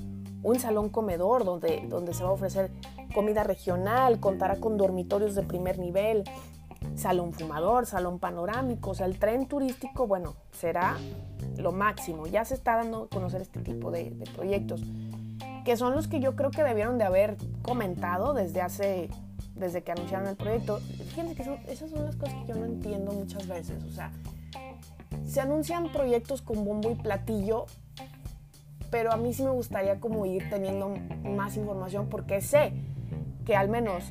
salón 0.59 0.89
comedor 0.89 1.43
donde, 1.43 1.85
donde 1.89 2.13
se 2.13 2.23
va 2.23 2.29
a 2.29 2.33
ofrecer 2.33 2.69
comida 3.15 3.43
regional, 3.43 4.19
contará 4.19 4.57
con 4.57 4.77
dormitorios 4.77 5.33
de 5.33 5.41
primer 5.41 5.79
nivel, 5.79 6.23
salón 6.93 7.33
fumador, 7.33 7.87
salón 7.87 8.19
panorámico, 8.19 8.91
o 8.91 8.93
sea, 8.93 9.07
el 9.07 9.17
tren 9.17 9.47
turístico, 9.47 10.05
bueno, 10.05 10.35
será 10.51 10.97
lo 11.57 11.71
máximo. 11.71 12.27
Ya 12.27 12.45
se 12.45 12.53
está 12.53 12.75
dando 12.75 13.05
a 13.05 13.07
conocer 13.09 13.41
este 13.41 13.59
tipo 13.61 13.89
de, 13.89 14.11
de 14.11 14.25
proyectos, 14.31 14.83
que 15.65 15.75
son 15.77 15.95
los 15.95 16.07
que 16.07 16.19
yo 16.19 16.35
creo 16.35 16.51
que 16.51 16.63
debieron 16.63 16.99
de 16.99 17.05
haber 17.05 17.37
comentado 17.63 18.35
desde 18.35 18.61
hace 18.61 19.09
desde 19.59 19.83
que 19.83 19.91
anunciaron 19.91 20.27
el 20.27 20.35
proyecto. 20.35 20.79
Fíjense 21.09 21.35
que 21.35 21.71
esas 21.71 21.89
son 21.89 22.05
las 22.05 22.15
cosas 22.15 22.35
que 22.41 22.53
yo 22.53 22.55
no 22.55 22.65
entiendo 22.65 23.11
muchas 23.11 23.47
veces. 23.47 23.83
O 23.83 23.91
sea, 23.91 24.11
se 25.25 25.41
anuncian 25.41 25.91
proyectos 25.91 26.41
con 26.41 26.63
bombo 26.63 26.91
y 26.91 26.95
platillo, 26.95 27.65
pero 28.89 29.11
a 29.11 29.17
mí 29.17 29.33
sí 29.33 29.43
me 29.43 29.51
gustaría 29.51 29.99
como 29.99 30.25
ir 30.25 30.49
teniendo 30.49 30.93
más 31.23 31.57
información 31.57 32.07
porque 32.09 32.41
sé 32.41 32.73
que 33.45 33.55
al 33.55 33.69
menos 33.69 34.03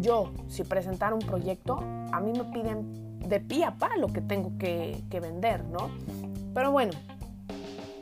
yo, 0.00 0.32
si 0.48 0.64
presentara 0.64 1.14
un 1.14 1.20
proyecto, 1.20 1.78
a 2.12 2.20
mí 2.20 2.32
me 2.32 2.44
piden 2.44 3.20
de 3.28 3.40
pie 3.40 3.64
a 3.64 3.76
pa 3.76 3.96
lo 3.96 4.08
que 4.08 4.20
tengo 4.20 4.52
que, 4.58 5.02
que 5.10 5.20
vender, 5.20 5.64
¿no? 5.64 5.90
Pero 6.54 6.72
bueno, 6.72 6.92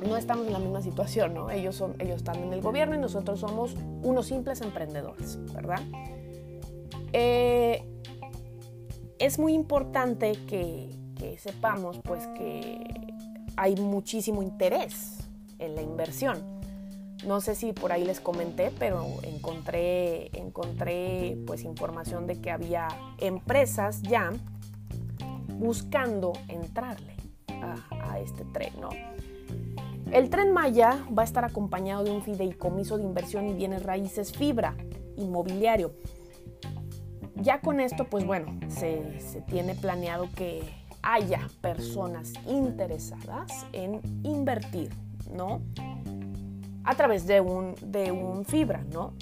no 0.08 0.16
estamos 0.16 0.46
en 0.46 0.52
la 0.52 0.58
misma 0.58 0.80
situación, 0.80 1.34
¿no? 1.34 1.50
Ellos, 1.50 1.76
son, 1.76 1.94
ellos 1.98 2.16
están 2.16 2.36
en 2.36 2.52
el 2.52 2.62
gobierno 2.62 2.94
y 2.94 2.98
nosotros 2.98 3.40
somos 3.40 3.76
unos 4.02 4.26
simples 4.26 4.60
emprendedores, 4.60 5.38
¿verdad? 5.52 5.80
Eh, 7.12 7.83
es 9.18 9.38
muy 9.38 9.53
importante 9.53 10.33
que, 10.46 10.99
sepamos 11.38 11.99
pues 12.03 12.27
que 12.29 12.83
hay 13.57 13.77
muchísimo 13.77 14.42
interés 14.42 15.18
en 15.59 15.75
la 15.75 15.83
inversión. 15.83 16.61
No 17.27 17.42
sé 17.42 17.55
si 17.55 17.75
por 17.75 17.92
ahí 17.92 18.05
les 18.05 18.20
comenté, 18.20 18.73
pero 18.79 19.07
encontré, 19.23 20.31
encontré 20.38 21.37
pues 21.46 21.64
información 21.64 22.27
de 22.27 22.40
que 22.40 22.51
había 22.51 22.88
empresas 23.18 24.01
ya 24.01 24.33
buscando 25.59 26.33
entrarle 26.49 27.14
a, 27.90 28.18
este 28.18 28.46
tren. 28.46 28.73
El 30.11 30.31
tren 30.31 30.53
Maya 30.53 31.05
va 31.16 31.23
a 31.23 31.25
estar 31.27 31.44
acompañado 31.44 32.05
de 32.05 32.11
un 32.11 32.23
fideicomiso 32.23 32.96
de 32.96 33.05
inversión 33.05 33.49
y 33.49 33.53
bienes 33.53 33.83
raíces 33.83 34.33
fibra 34.33 34.75
inmobiliario 35.16 35.92
ya 37.40 37.61
con 37.61 37.81
esto, 37.81 38.05
pues 38.05 38.24
bueno, 38.24 38.59
se, 38.68 39.03
tiene 39.48 39.74
planeado 39.74 40.29
que 40.35 40.62
haya 41.03 41.48
personas 41.61 42.33
interesadas 42.46 43.66
en 43.72 44.00
invertir, 44.22 44.90
¿no? 45.35 45.62
A 46.85 46.94
través 46.94 47.26
de 47.26 47.40
un, 47.40 47.74
de 47.83 48.12
un 48.12 48.44
fibra, 48.44 48.85
¿no? 48.92 49.12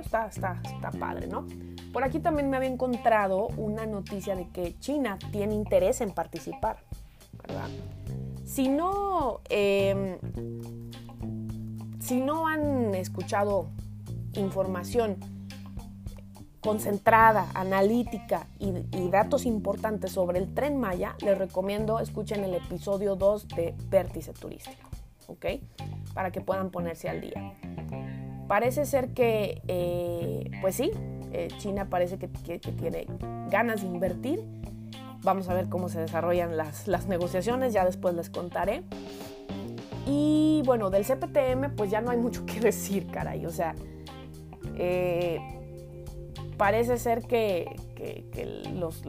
Está, 0.00 0.26
está, 0.26 0.60
está 0.64 0.90
padre, 0.90 1.26
¿no? 1.26 1.46
Por 1.92 2.04
aquí 2.04 2.20
también 2.20 2.48
me 2.50 2.56
había 2.56 2.68
encontrado 2.68 3.48
una 3.56 3.86
noticia 3.86 4.36
de 4.36 4.48
que 4.48 4.78
China 4.78 5.18
tiene 5.32 5.54
interés 5.54 6.00
en 6.00 6.12
participar, 6.12 6.78
¿verdad? 7.46 7.68
Si 8.44 8.68
no, 8.68 9.40
em, 9.48 10.18
si 12.00 12.20
no 12.20 12.46
han 12.46 12.94
escuchado 12.94 13.68
información 14.34 15.16
concentrada, 16.60 17.48
analítica 17.54 18.46
y, 18.58 18.72
datos 19.10 19.44
importantes 19.44 20.12
sobre 20.12 20.38
el 20.38 20.54
tren 20.54 20.78
Maya, 20.78 21.16
les 21.20 21.36
recomiendo 21.36 21.98
escuchen 21.98 22.44
el 22.44 22.54
episodio 22.54 23.16
2 23.16 23.48
de 23.48 23.74
Vértice 23.88 24.32
Turístico, 24.32 24.88
¿ok? 25.26 25.46
Para 26.14 26.30
que 26.30 26.40
puedan 26.40 26.70
ponerse 26.70 27.08
al 27.08 27.20
día. 27.20 27.54
Parece 28.46 28.84
ser 28.84 29.14
que, 29.14 29.62
eh, 29.68 30.50
pues 30.60 30.76
sí, 30.76 30.92
eh, 31.32 31.48
China 31.58 31.88
parece 31.88 32.18
que, 32.18 32.28
tiene 32.28 33.06
ganas 33.48 33.82
de 33.82 33.88
invertir. 33.88 34.44
Vamos 35.22 35.48
a 35.48 35.54
ver 35.54 35.68
cómo 35.68 35.88
se 35.88 36.00
desarrollan 36.00 36.56
las, 36.56 36.86
las 36.88 37.06
negociaciones, 37.06 37.72
ya 37.72 37.84
después 37.84 38.14
les 38.14 38.30
contaré. 38.30 38.84
Y 40.06 40.62
bueno, 40.64 40.90
del 40.90 41.04
CPTM 41.04 41.74
pues 41.76 41.90
ya 41.90 42.00
no 42.00 42.10
hay 42.10 42.18
mucho 42.18 42.44
que 42.46 42.60
decir, 42.60 43.06
caray. 43.08 43.46
O 43.46 43.50
sea, 43.50 43.74
eh, 44.76 45.59
parece 46.60 46.98
ser 46.98 47.22
que, 47.22 47.74
los, 48.74 49.02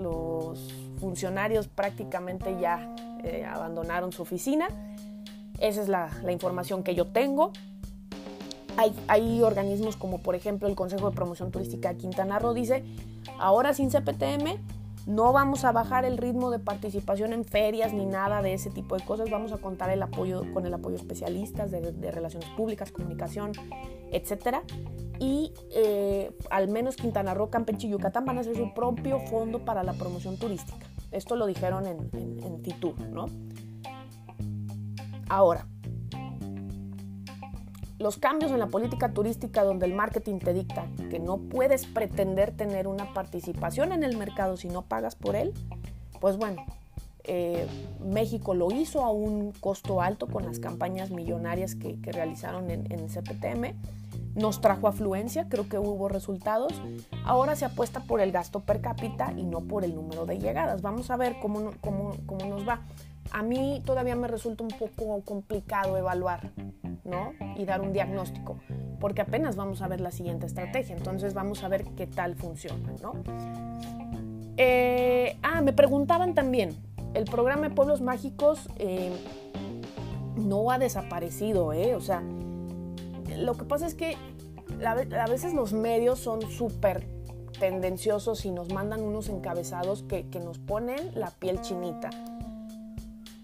funcionarios 1.02 1.68
prácticamente 1.68 2.56
ya 2.62 2.96
eh, 3.26 3.44
abandonaron 3.44 4.14
su 4.14 4.22
oficina. 4.22 4.70
Esa 5.60 5.82
es 5.82 5.90
la, 5.90 6.10
información 6.32 6.82
que 6.82 6.96
yo 6.96 7.08
tengo. 7.08 7.52
Hay, 9.08 9.42
organismos 9.42 9.98
como 9.98 10.20
por 10.20 10.36
ejemplo 10.36 10.70
el 10.70 10.76
Consejo 10.76 11.10
de 11.10 11.16
Promoción 11.16 11.52
Turística 11.52 11.90
de 11.90 11.98
Quintana 11.98 12.40
Roo 12.40 12.54
dice, 12.54 12.86
ahora 13.38 13.74
sin 13.74 13.90
CPTM 13.90 14.58
no 15.06 15.34
vamos 15.34 15.66
a 15.66 15.74
bajar 15.74 16.06
el 16.06 16.18
ritmo 16.18 16.52
de 16.52 16.60
participación 16.60 17.34
en 17.34 17.44
ferias 17.44 17.92
ni 17.92 18.06
nada 18.06 18.42
de 18.42 18.54
ese 18.54 18.70
tipo 18.70 18.96
de 18.96 19.04
cosas, 19.04 19.30
vamos 19.30 19.52
a 19.52 19.58
contar 19.58 19.90
el 19.90 20.02
apoyo 20.02 20.46
con 20.54 20.66
el 20.66 20.74
apoyo 20.74 20.96
de 20.96 21.02
especialistas 21.02 21.70
de, 21.70 22.12
relaciones 22.12 22.48
públicas, 22.52 22.94
comunicación, 22.94 23.52
etcétera 24.10 24.64
y 25.22 25.54
eh, 25.70 26.36
al 26.50 26.68
menos 26.68 26.96
Quintana 26.96 27.36
Roo, 27.36 27.52
Campeche 27.52 27.86
y 27.86 27.92
Yucatán 27.92 28.26
van 28.26 28.40
a 28.40 28.42
hacer 28.42 28.56
su 28.58 28.74
propio 28.74 29.20
fondo 29.28 29.64
para 29.64 29.84
la 29.84 29.94
promoción 29.94 30.36
turística. 30.38 30.88
Esto 31.12 31.36
lo 31.36 31.46
dijeron 31.46 31.86
en, 31.86 32.10
en, 32.44 32.64
Fitur, 32.64 33.00
¿no? 33.02 33.28
Ahora, 35.30 35.68
los 38.00 38.18
cambios 38.18 38.52
en 38.52 38.58
la 38.58 38.66
política 38.66 39.14
turística 39.14 39.64
donde 39.64 39.86
el 39.86 39.94
marketing 39.94 40.40
te 40.40 40.56
dicta 40.56 40.88
que 41.12 41.20
no 41.20 41.38
puedes 41.38 41.86
pretender 41.86 42.58
tener 42.58 42.88
una 42.88 43.14
participación 43.14 43.92
en 43.92 44.04
el 44.04 44.18
mercado 44.18 44.58
si 44.58 44.70
no 44.70 44.82
pagas 44.82 45.16
por 45.16 45.36
él, 45.36 45.54
pues 46.20 46.38
bueno, 46.38 46.66
eh, 47.26 47.68
México 48.04 48.56
lo 48.56 48.72
hizo 48.72 49.04
a 49.04 49.12
un 49.12 49.52
costo 49.52 50.02
alto 50.02 50.26
con 50.26 50.48
las 50.48 50.58
campañas 50.58 51.12
millonarias 51.12 51.76
que, 51.76 52.00
realizaron 52.12 52.72
en, 52.72 52.92
en 52.92 53.08
CPTM 53.08 53.76
nos 54.36 54.62
trajo 54.62 54.88
afluencia, 54.88 55.48
creo 55.50 55.68
que 55.68 55.78
hubo 55.78 56.08
resultados. 56.08 56.82
Ahora 57.26 57.56
se 57.56 57.66
apuesta 57.66 58.02
por 58.02 58.22
el 58.22 58.32
gasto 58.32 58.62
per 58.62 58.82
cápita 58.82 59.34
y 59.36 59.44
no 59.44 59.62
por 59.62 59.84
el 59.84 59.96
número 59.96 60.26
de 60.26 60.40
llegadas. 60.40 60.82
Vamos 60.82 61.12
a 61.12 61.18
ver 61.18 61.38
cómo, 61.42 61.72
cómo, 61.82 62.12
cómo 62.26 62.46
nos 62.46 62.68
va. 62.68 62.82
A 63.32 63.44
mí 63.44 63.82
todavía 63.86 64.16
me 64.16 64.28
resulta 64.28 64.64
un 64.64 64.70
poco 64.70 65.22
complicado 65.22 65.98
evaluar, 65.98 66.52
¿no? 67.04 67.32
Y 67.56 67.66
dar 67.66 67.82
un 67.82 67.94
diagnóstico, 67.94 68.58
porque 69.00 69.22
apenas 69.22 69.56
vamos 69.56 69.82
a 69.82 69.88
ver 69.88 70.02
la 70.02 70.12
siguiente 70.12 70.48
estrategia, 70.48 70.96
entonces 70.96 71.34
vamos 71.34 71.64
a 71.64 71.70
ver 71.70 71.86
qué 71.96 72.08
tal 72.08 72.36
funciona, 72.36 72.94
¿no? 73.02 73.14
Eh, 74.58 75.38
ah, 75.44 75.62
me 75.62 75.72
preguntaban 75.72 76.34
también, 76.34 76.76
el 77.14 77.26
programa 77.26 77.70
de 77.70 77.76
Pueblos 77.76 78.02
Mágicos 78.02 78.68
eh, 78.78 79.12
no 80.36 80.70
ha 80.72 80.78
desaparecido, 80.78 81.72
¿eh? 81.72 81.96
O 81.96 82.02
sea, 82.02 82.22
lo 83.42 83.58
que 83.58 83.66
pasa 83.66 83.86
es 83.88 83.96
que 83.96 84.18
a 84.84 85.28
veces 85.28 85.54
los 85.54 85.74
medios 85.74 86.20
son 86.20 86.42
súper 86.50 87.08
tendenciosos 87.60 88.46
y 88.46 88.52
nos 88.52 88.74
mandan 88.74 89.02
unos 89.02 89.30
encabezados 89.30 90.04
que, 90.04 90.24
nos 90.44 90.58
ponen 90.58 91.12
la 91.14 91.30
piel 91.32 91.62
chinita. 91.62 92.10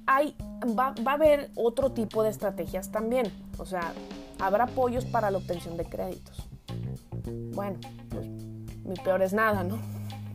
Hay, 0.08 0.36
va, 0.78 0.96
a 1.06 1.12
haber 1.12 1.52
otro 1.56 1.92
tipo 1.92 2.24
de 2.24 2.30
estrategias 2.30 2.92
también. 2.92 3.32
O 3.58 3.66
sea, 3.66 3.94
habrá 4.40 4.64
apoyos 4.64 5.06
para 5.06 5.30
la 5.30 5.38
obtención 5.38 5.78
de 5.78 5.86
créditos. 5.86 6.48
Bueno, 7.54 7.78
pues 8.10 8.28
mi 8.28 8.96
peor 9.04 9.22
es 9.22 9.34
nada, 9.34 9.64
¿no? 9.64 9.78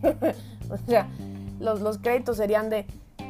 o 0.70 0.76
sea, 0.86 1.08
los, 1.58 1.80
los 1.80 1.98
créditos 1.98 2.36
serían 2.36 2.68
de, 2.70 2.86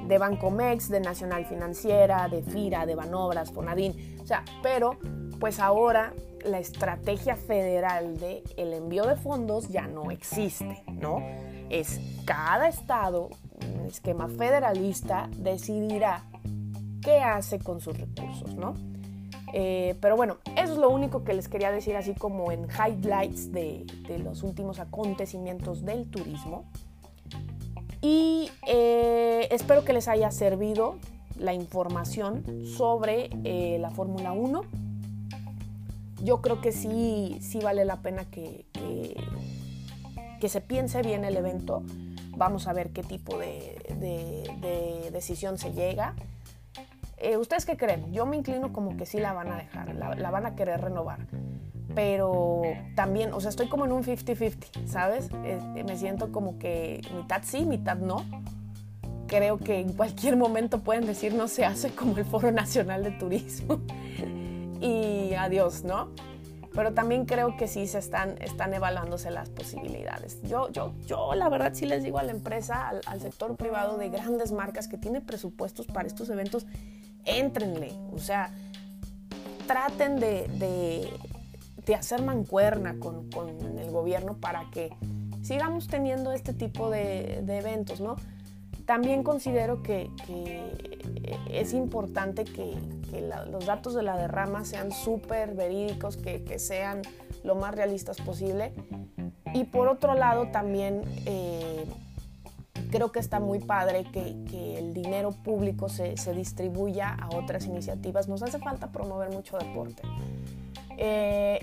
de 0.06 0.18
Bancomex, 0.18 0.88
de 0.88 1.00
Nacional 1.00 1.46
Financiera, 1.46 2.28
de 2.28 2.42
FIRA, 2.42 2.84
de 2.86 2.94
Banobras, 2.94 3.52
Fonadín. 3.52 4.18
O 4.20 4.26
sea, 4.26 4.44
pero 4.62 4.98
pues 5.42 5.58
ahora 5.58 6.14
la 6.44 6.60
estrategia 6.60 7.34
federal 7.34 8.16
de 8.20 8.44
el 8.56 8.72
envío 8.72 9.04
de 9.06 9.16
fondos 9.16 9.68
ya 9.70 9.88
no 9.88 10.12
existe, 10.12 10.84
¿no? 10.86 11.20
Es 11.68 12.00
cada 12.24 12.68
estado, 12.68 13.28
un 13.74 13.86
esquema 13.86 14.28
federalista, 14.28 15.28
decidirá 15.38 16.22
qué 17.02 17.18
hace 17.18 17.58
con 17.58 17.80
sus 17.80 17.98
recursos, 17.98 18.54
¿no? 18.54 18.74
Eh, 19.52 19.96
pero 20.00 20.14
bueno, 20.14 20.36
eso 20.56 20.74
es 20.74 20.78
lo 20.78 20.90
único 20.90 21.24
que 21.24 21.34
les 21.34 21.48
quería 21.48 21.72
decir 21.72 21.96
así 21.96 22.14
como 22.14 22.52
en 22.52 22.68
highlights 22.70 23.50
de, 23.50 23.84
los 24.22 24.44
últimos 24.44 24.78
acontecimientos 24.78 25.84
del 25.84 26.08
turismo. 26.08 26.66
Y 28.00 28.48
eh, 28.68 29.48
espero 29.50 29.84
que 29.84 29.92
les 29.92 30.06
haya 30.06 30.30
servido 30.30 30.98
la 31.36 31.52
información 31.52 32.44
sobre 32.64 33.28
eh, 33.42 33.78
la 33.80 33.90
Fórmula 33.90 34.30
1 34.30 34.81
yo 36.22 36.40
creo 36.40 36.60
que 36.60 36.72
sí, 36.72 37.38
sí 37.40 37.58
vale 37.58 37.84
la 37.84 38.00
pena 38.00 38.24
que, 38.30 38.66
que, 40.40 40.48
se 40.48 40.60
piense 40.60 41.02
bien 41.02 41.24
el 41.24 41.36
evento. 41.36 41.82
Vamos 42.36 42.66
a 42.66 42.72
ver 42.72 42.90
qué 42.90 43.02
tipo 43.02 43.38
de, 43.38 45.10
decisión 45.12 45.58
se 45.58 45.72
llega. 45.72 46.14
Eh, 47.18 47.36
¿Ustedes 47.36 47.64
qué 47.64 47.76
creen? 47.76 48.12
Yo 48.12 48.26
me 48.26 48.36
inclino 48.36 48.72
como 48.72 48.96
que 48.96 49.06
sí 49.06 49.18
la 49.18 49.32
van 49.32 49.52
a 49.52 49.56
dejar, 49.56 49.94
la, 49.94 50.30
van 50.30 50.46
a 50.46 50.54
querer 50.54 50.80
renovar. 50.80 51.26
Pero 51.94 52.62
también, 52.96 53.32
o 53.34 53.40
sea, 53.40 53.50
estoy 53.50 53.68
como 53.68 53.84
en 53.84 53.92
un 53.92 54.02
50-50, 54.02 54.86
¿sabes? 54.86 55.28
Eh, 55.44 55.84
me 55.86 55.96
siento 55.96 56.32
como 56.32 56.58
que 56.58 57.02
mitad 57.14 57.42
sí, 57.44 57.64
mitad 57.64 57.96
no. 57.96 58.24
Creo 59.26 59.58
que 59.58 59.80
en 59.80 59.92
cualquier 59.92 60.36
momento 60.36 60.80
pueden 60.80 61.06
decir 61.06 61.34
no 61.34 61.48
se 61.48 61.64
hace 61.64 61.90
como 61.94 62.16
el 62.16 62.24
Foro 62.24 62.50
Nacional 62.50 63.04
de 63.04 63.12
Turismo 63.12 63.80
y 64.82 65.34
adiós, 65.34 65.84
¿no? 65.84 66.10
Pero 66.74 66.94
también 66.94 67.26
creo 67.26 67.56
que 67.56 67.68
sí 67.68 67.86
se 67.86 67.98
están, 67.98 68.36
están 68.40 68.72
evaluándose 68.72 69.30
las 69.30 69.50
posibilidades. 69.50 70.40
Yo, 70.42 70.70
yo, 70.70 70.94
yo 71.06 71.34
la 71.34 71.48
verdad 71.48 71.72
sí 71.74 71.86
les 71.86 72.02
digo 72.02 72.18
a 72.18 72.22
la 72.22 72.32
empresa, 72.32 72.92
al, 73.06 73.20
sector 73.20 73.56
privado 73.56 73.98
de 73.98 74.08
grandes 74.08 74.52
marcas 74.52 74.88
que 74.88 74.96
tiene 74.96 75.20
presupuestos 75.20 75.86
para 75.86 76.06
estos 76.06 76.30
eventos, 76.30 76.66
éntrenle. 77.24 77.92
O 78.12 78.18
sea, 78.18 78.50
traten 79.66 80.18
de, 80.18 80.48
de, 81.84 81.94
hacer 81.94 82.22
mancuerna 82.22 82.98
con, 82.98 83.30
con, 83.30 83.78
el 83.78 83.90
gobierno 83.90 84.38
para 84.38 84.70
que 84.70 84.96
sigamos 85.42 85.88
teniendo 85.88 86.32
este 86.32 86.54
tipo 86.54 86.88
de, 86.88 87.42
de 87.44 87.58
eventos, 87.58 88.00
¿no? 88.00 88.16
También 88.86 89.22
considero 89.22 89.82
que, 89.82 90.10
es 91.50 91.72
importante 91.72 92.44
que, 92.44 92.76
los 93.50 93.66
datos 93.66 93.94
de 93.94 94.02
la 94.02 94.16
derrama 94.16 94.64
sean 94.64 94.90
súper 94.90 95.54
verídicos, 95.54 96.16
que, 96.16 96.58
sean 96.58 97.02
lo 97.44 97.54
más 97.54 97.74
realistas 97.74 98.18
posible. 98.20 98.72
Y 99.54 99.64
por 99.64 99.88
otro 99.88 100.14
lado, 100.14 100.48
también 100.48 101.02
eh, 101.26 101.84
creo 102.90 103.12
que 103.12 103.18
está 103.18 103.40
muy 103.40 103.58
padre 103.58 104.04
que, 104.12 104.78
el 104.78 104.94
dinero 104.94 105.30
público 105.30 105.88
se, 105.88 106.14
distribuya 106.34 107.14
a 107.14 107.36
otras 107.36 107.66
iniciativas. 107.66 108.28
Nos 108.28 108.42
hace 108.42 108.58
falta 108.58 108.90
promover 108.90 109.30
mucho 109.30 109.58
deporte. 109.58 110.02
Eh, 110.98 111.58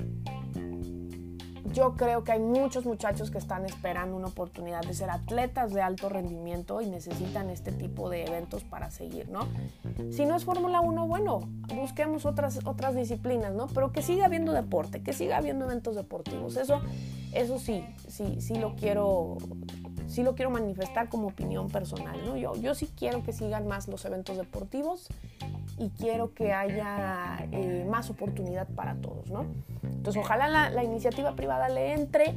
yo 1.71 1.93
creo 1.95 2.23
que 2.23 2.31
hay 2.31 2.39
muchos 2.39 2.85
muchachos 2.85 3.31
que 3.31 3.37
están 3.37 3.65
esperando 3.65 4.15
una 4.15 4.27
oportunidad 4.27 4.81
de 4.81 4.93
ser 4.93 5.09
atletas 5.09 5.73
de 5.73 5.81
alto 5.81 6.09
rendimiento 6.09 6.81
y 6.81 6.87
necesitan 6.87 7.49
este 7.49 7.71
tipo 7.71 8.09
de 8.09 8.25
eventos 8.25 8.63
para 8.63 8.89
seguir, 8.89 9.29
¿no? 9.29 9.47
Si 10.11 10.25
no 10.25 10.35
es 10.35 10.45
Fórmula 10.45 10.81
1, 10.81 11.07
bueno, 11.07 11.41
busquemos 11.75 12.25
otras, 12.25 12.59
otras 12.65 12.95
disciplinas, 12.95 13.53
¿no? 13.53 13.67
Pero 13.67 13.91
que 13.91 14.01
siga 14.01 14.25
habiendo 14.25 14.53
deporte, 14.53 15.01
que 15.01 15.13
siga 15.13 15.37
habiendo 15.37 15.65
eventos 15.65 15.95
deportivos. 15.95 16.57
Eso, 16.57 16.81
eso 17.33 17.59
sí, 17.59 17.85
sí, 18.07 18.41
sí 18.41 18.55
lo 18.55 18.75
quiero, 18.75 19.37
sí 20.09 20.23
lo 20.23 20.35
quiero 20.35 20.49
manifestar 20.51 21.07
como 21.07 21.27
opinión 21.27 21.69
personal, 21.69 22.17
¿no? 22.25 22.35
Yo, 22.35 22.55
yo 22.55 22.75
sí 22.75 22.89
quiero 22.97 23.23
que 23.23 23.31
sigan 23.31 23.67
más 23.67 23.87
los 23.87 24.03
eventos 24.05 24.37
deportivos 24.37 25.07
y 25.77 25.89
quiero 25.91 26.33
que 26.33 26.51
haya 26.51 27.47
eh, 27.51 27.85
más 27.89 28.09
oportunidad 28.09 28.67
para 28.75 28.95
todos, 28.95 29.29
¿no? 29.29 29.45
Entonces, 29.83 30.21
ojalá 30.21 30.69
la, 30.69 30.83
iniciativa 30.83 31.35
privada 31.35 31.69
le 31.69 31.93
entre, 31.93 32.35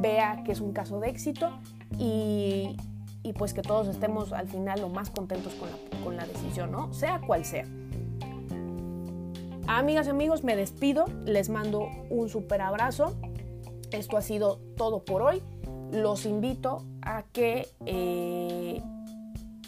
vea 0.00 0.42
que 0.44 0.52
es 0.52 0.60
un 0.60 0.72
caso 0.72 1.00
de 1.00 1.08
éxito 1.08 1.50
y, 1.96 2.76
pues 3.38 3.54
que 3.54 3.62
todos 3.62 3.86
estemos 3.86 4.32
al 4.32 4.48
final 4.48 4.80
lo 4.80 4.88
más 4.88 5.08
contentos 5.08 5.54
con 5.54 5.70
la, 5.70 6.04
con 6.04 6.16
la 6.16 6.26
decisión, 6.26 6.72
¿no? 6.72 6.92
Sea 6.92 7.20
cual 7.20 7.44
sea. 7.44 7.64
Amigas 9.68 10.08
y 10.08 10.10
amigos, 10.10 10.42
me 10.42 10.56
despido, 10.56 11.04
les 11.24 11.48
mando 11.48 11.88
un 12.10 12.28
super 12.28 12.60
abrazo. 12.60 13.14
Esto 13.92 14.16
ha 14.16 14.22
sido 14.22 14.58
todo 14.76 15.04
por 15.04 15.22
hoy. 15.22 15.42
Los 15.92 16.24
invito 16.24 16.84
a 17.02 17.24
que 17.32 17.68
eh, 17.84 18.80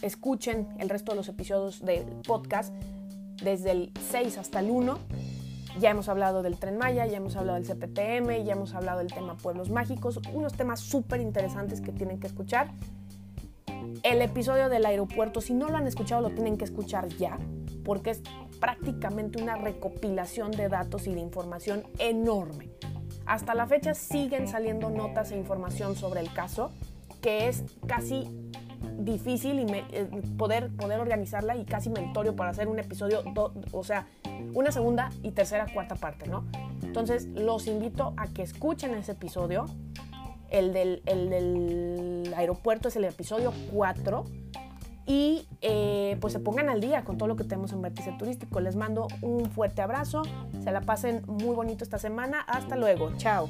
escuchen 0.02 0.68
el 0.78 0.88
resto 0.88 1.12
de 1.12 1.16
los 1.16 1.28
episodios 1.28 1.84
del 1.84 2.04
podcast 2.26 2.72
desde 3.42 3.72
el 3.72 3.92
6 4.10 4.38
hasta 4.38 4.60
el 4.60 4.70
1. 4.70 4.98
Ya 5.80 5.90
hemos 5.90 6.08
hablado 6.08 6.42
del 6.42 6.58
tren 6.58 6.76
Maya, 6.76 7.06
ya 7.06 7.16
hemos 7.16 7.34
hablado 7.34 7.58
del 7.58 7.66
CPTM, 7.66 8.44
ya 8.44 8.52
hemos 8.52 8.74
hablado 8.74 8.98
del 8.98 9.12
tema 9.12 9.36
pueblos 9.36 9.70
mágicos, 9.70 10.20
unos 10.32 10.52
temas 10.52 10.80
súper 10.80 11.20
interesantes 11.20 11.80
que 11.80 11.92
tienen 11.92 12.20
que 12.20 12.26
escuchar. 12.26 12.70
El 14.02 14.20
episodio 14.22 14.68
del 14.68 14.84
aeropuerto, 14.84 15.40
si 15.40 15.54
no 15.54 15.68
lo 15.68 15.76
han 15.76 15.86
escuchado, 15.86 16.22
lo 16.22 16.30
tienen 16.30 16.58
que 16.58 16.64
escuchar 16.64 17.08
ya, 17.08 17.38
porque 17.84 18.10
es 18.10 18.22
prácticamente 18.60 19.42
una 19.42 19.56
recopilación 19.56 20.50
de 20.50 20.68
datos 20.68 21.06
y 21.06 21.14
de 21.14 21.20
información 21.20 21.84
enorme. 21.98 22.70
Hasta 23.26 23.54
la 23.54 23.66
fecha 23.66 23.94
siguen 23.94 24.48
saliendo 24.48 24.90
notas 24.90 25.30
e 25.32 25.36
información 25.36 25.96
sobre 25.96 26.20
el 26.20 26.32
caso, 26.32 26.70
que 27.20 27.48
es 27.48 27.64
casi 27.86 28.28
difícil 28.98 29.60
y 29.60 29.66
eh, 29.72 30.08
poder, 30.36 30.70
poder 30.70 31.00
organizarla 31.00 31.56
y 31.56 31.64
casi 31.64 31.90
mentorio 31.90 32.34
para 32.34 32.50
hacer 32.50 32.68
un 32.68 32.78
episodio, 32.78 33.22
o 33.72 33.84
sea, 33.84 34.06
una 34.54 34.72
segunda 34.72 35.10
y 35.22 35.30
tercera, 35.30 35.66
cuarta 35.72 35.94
parte, 35.94 36.28
¿no? 36.28 36.44
Entonces, 36.82 37.26
los 37.26 37.66
invito 37.66 38.12
a 38.16 38.26
que 38.26 38.42
escuchen 38.42 38.94
ese 38.94 39.12
episodio. 39.12 39.66
El 40.50 40.74
del, 40.74 41.02
el 41.06 41.30
del 41.30 42.34
aeropuerto 42.36 42.88
es 42.88 42.96
el 42.96 43.04
episodio 43.04 43.54
4 43.72 44.24
y 45.06 45.46
eh, 45.60 46.16
pues 46.20 46.32
se 46.32 46.40
pongan 46.40 46.68
al 46.68 46.80
día 46.80 47.04
con 47.04 47.18
todo 47.18 47.28
lo 47.28 47.36
que 47.36 47.44
tenemos 47.44 47.72
en 47.72 47.82
Vértice 47.82 48.12
Turístico. 48.18 48.60
Les 48.60 48.76
mando 48.76 49.08
un 49.20 49.50
fuerte 49.50 49.82
abrazo, 49.82 50.22
se 50.62 50.70
la 50.70 50.80
pasen 50.80 51.22
muy 51.26 51.54
bonito 51.54 51.84
esta 51.84 51.98
semana, 51.98 52.40
hasta 52.40 52.76
luego, 52.76 53.12
chao. 53.16 53.48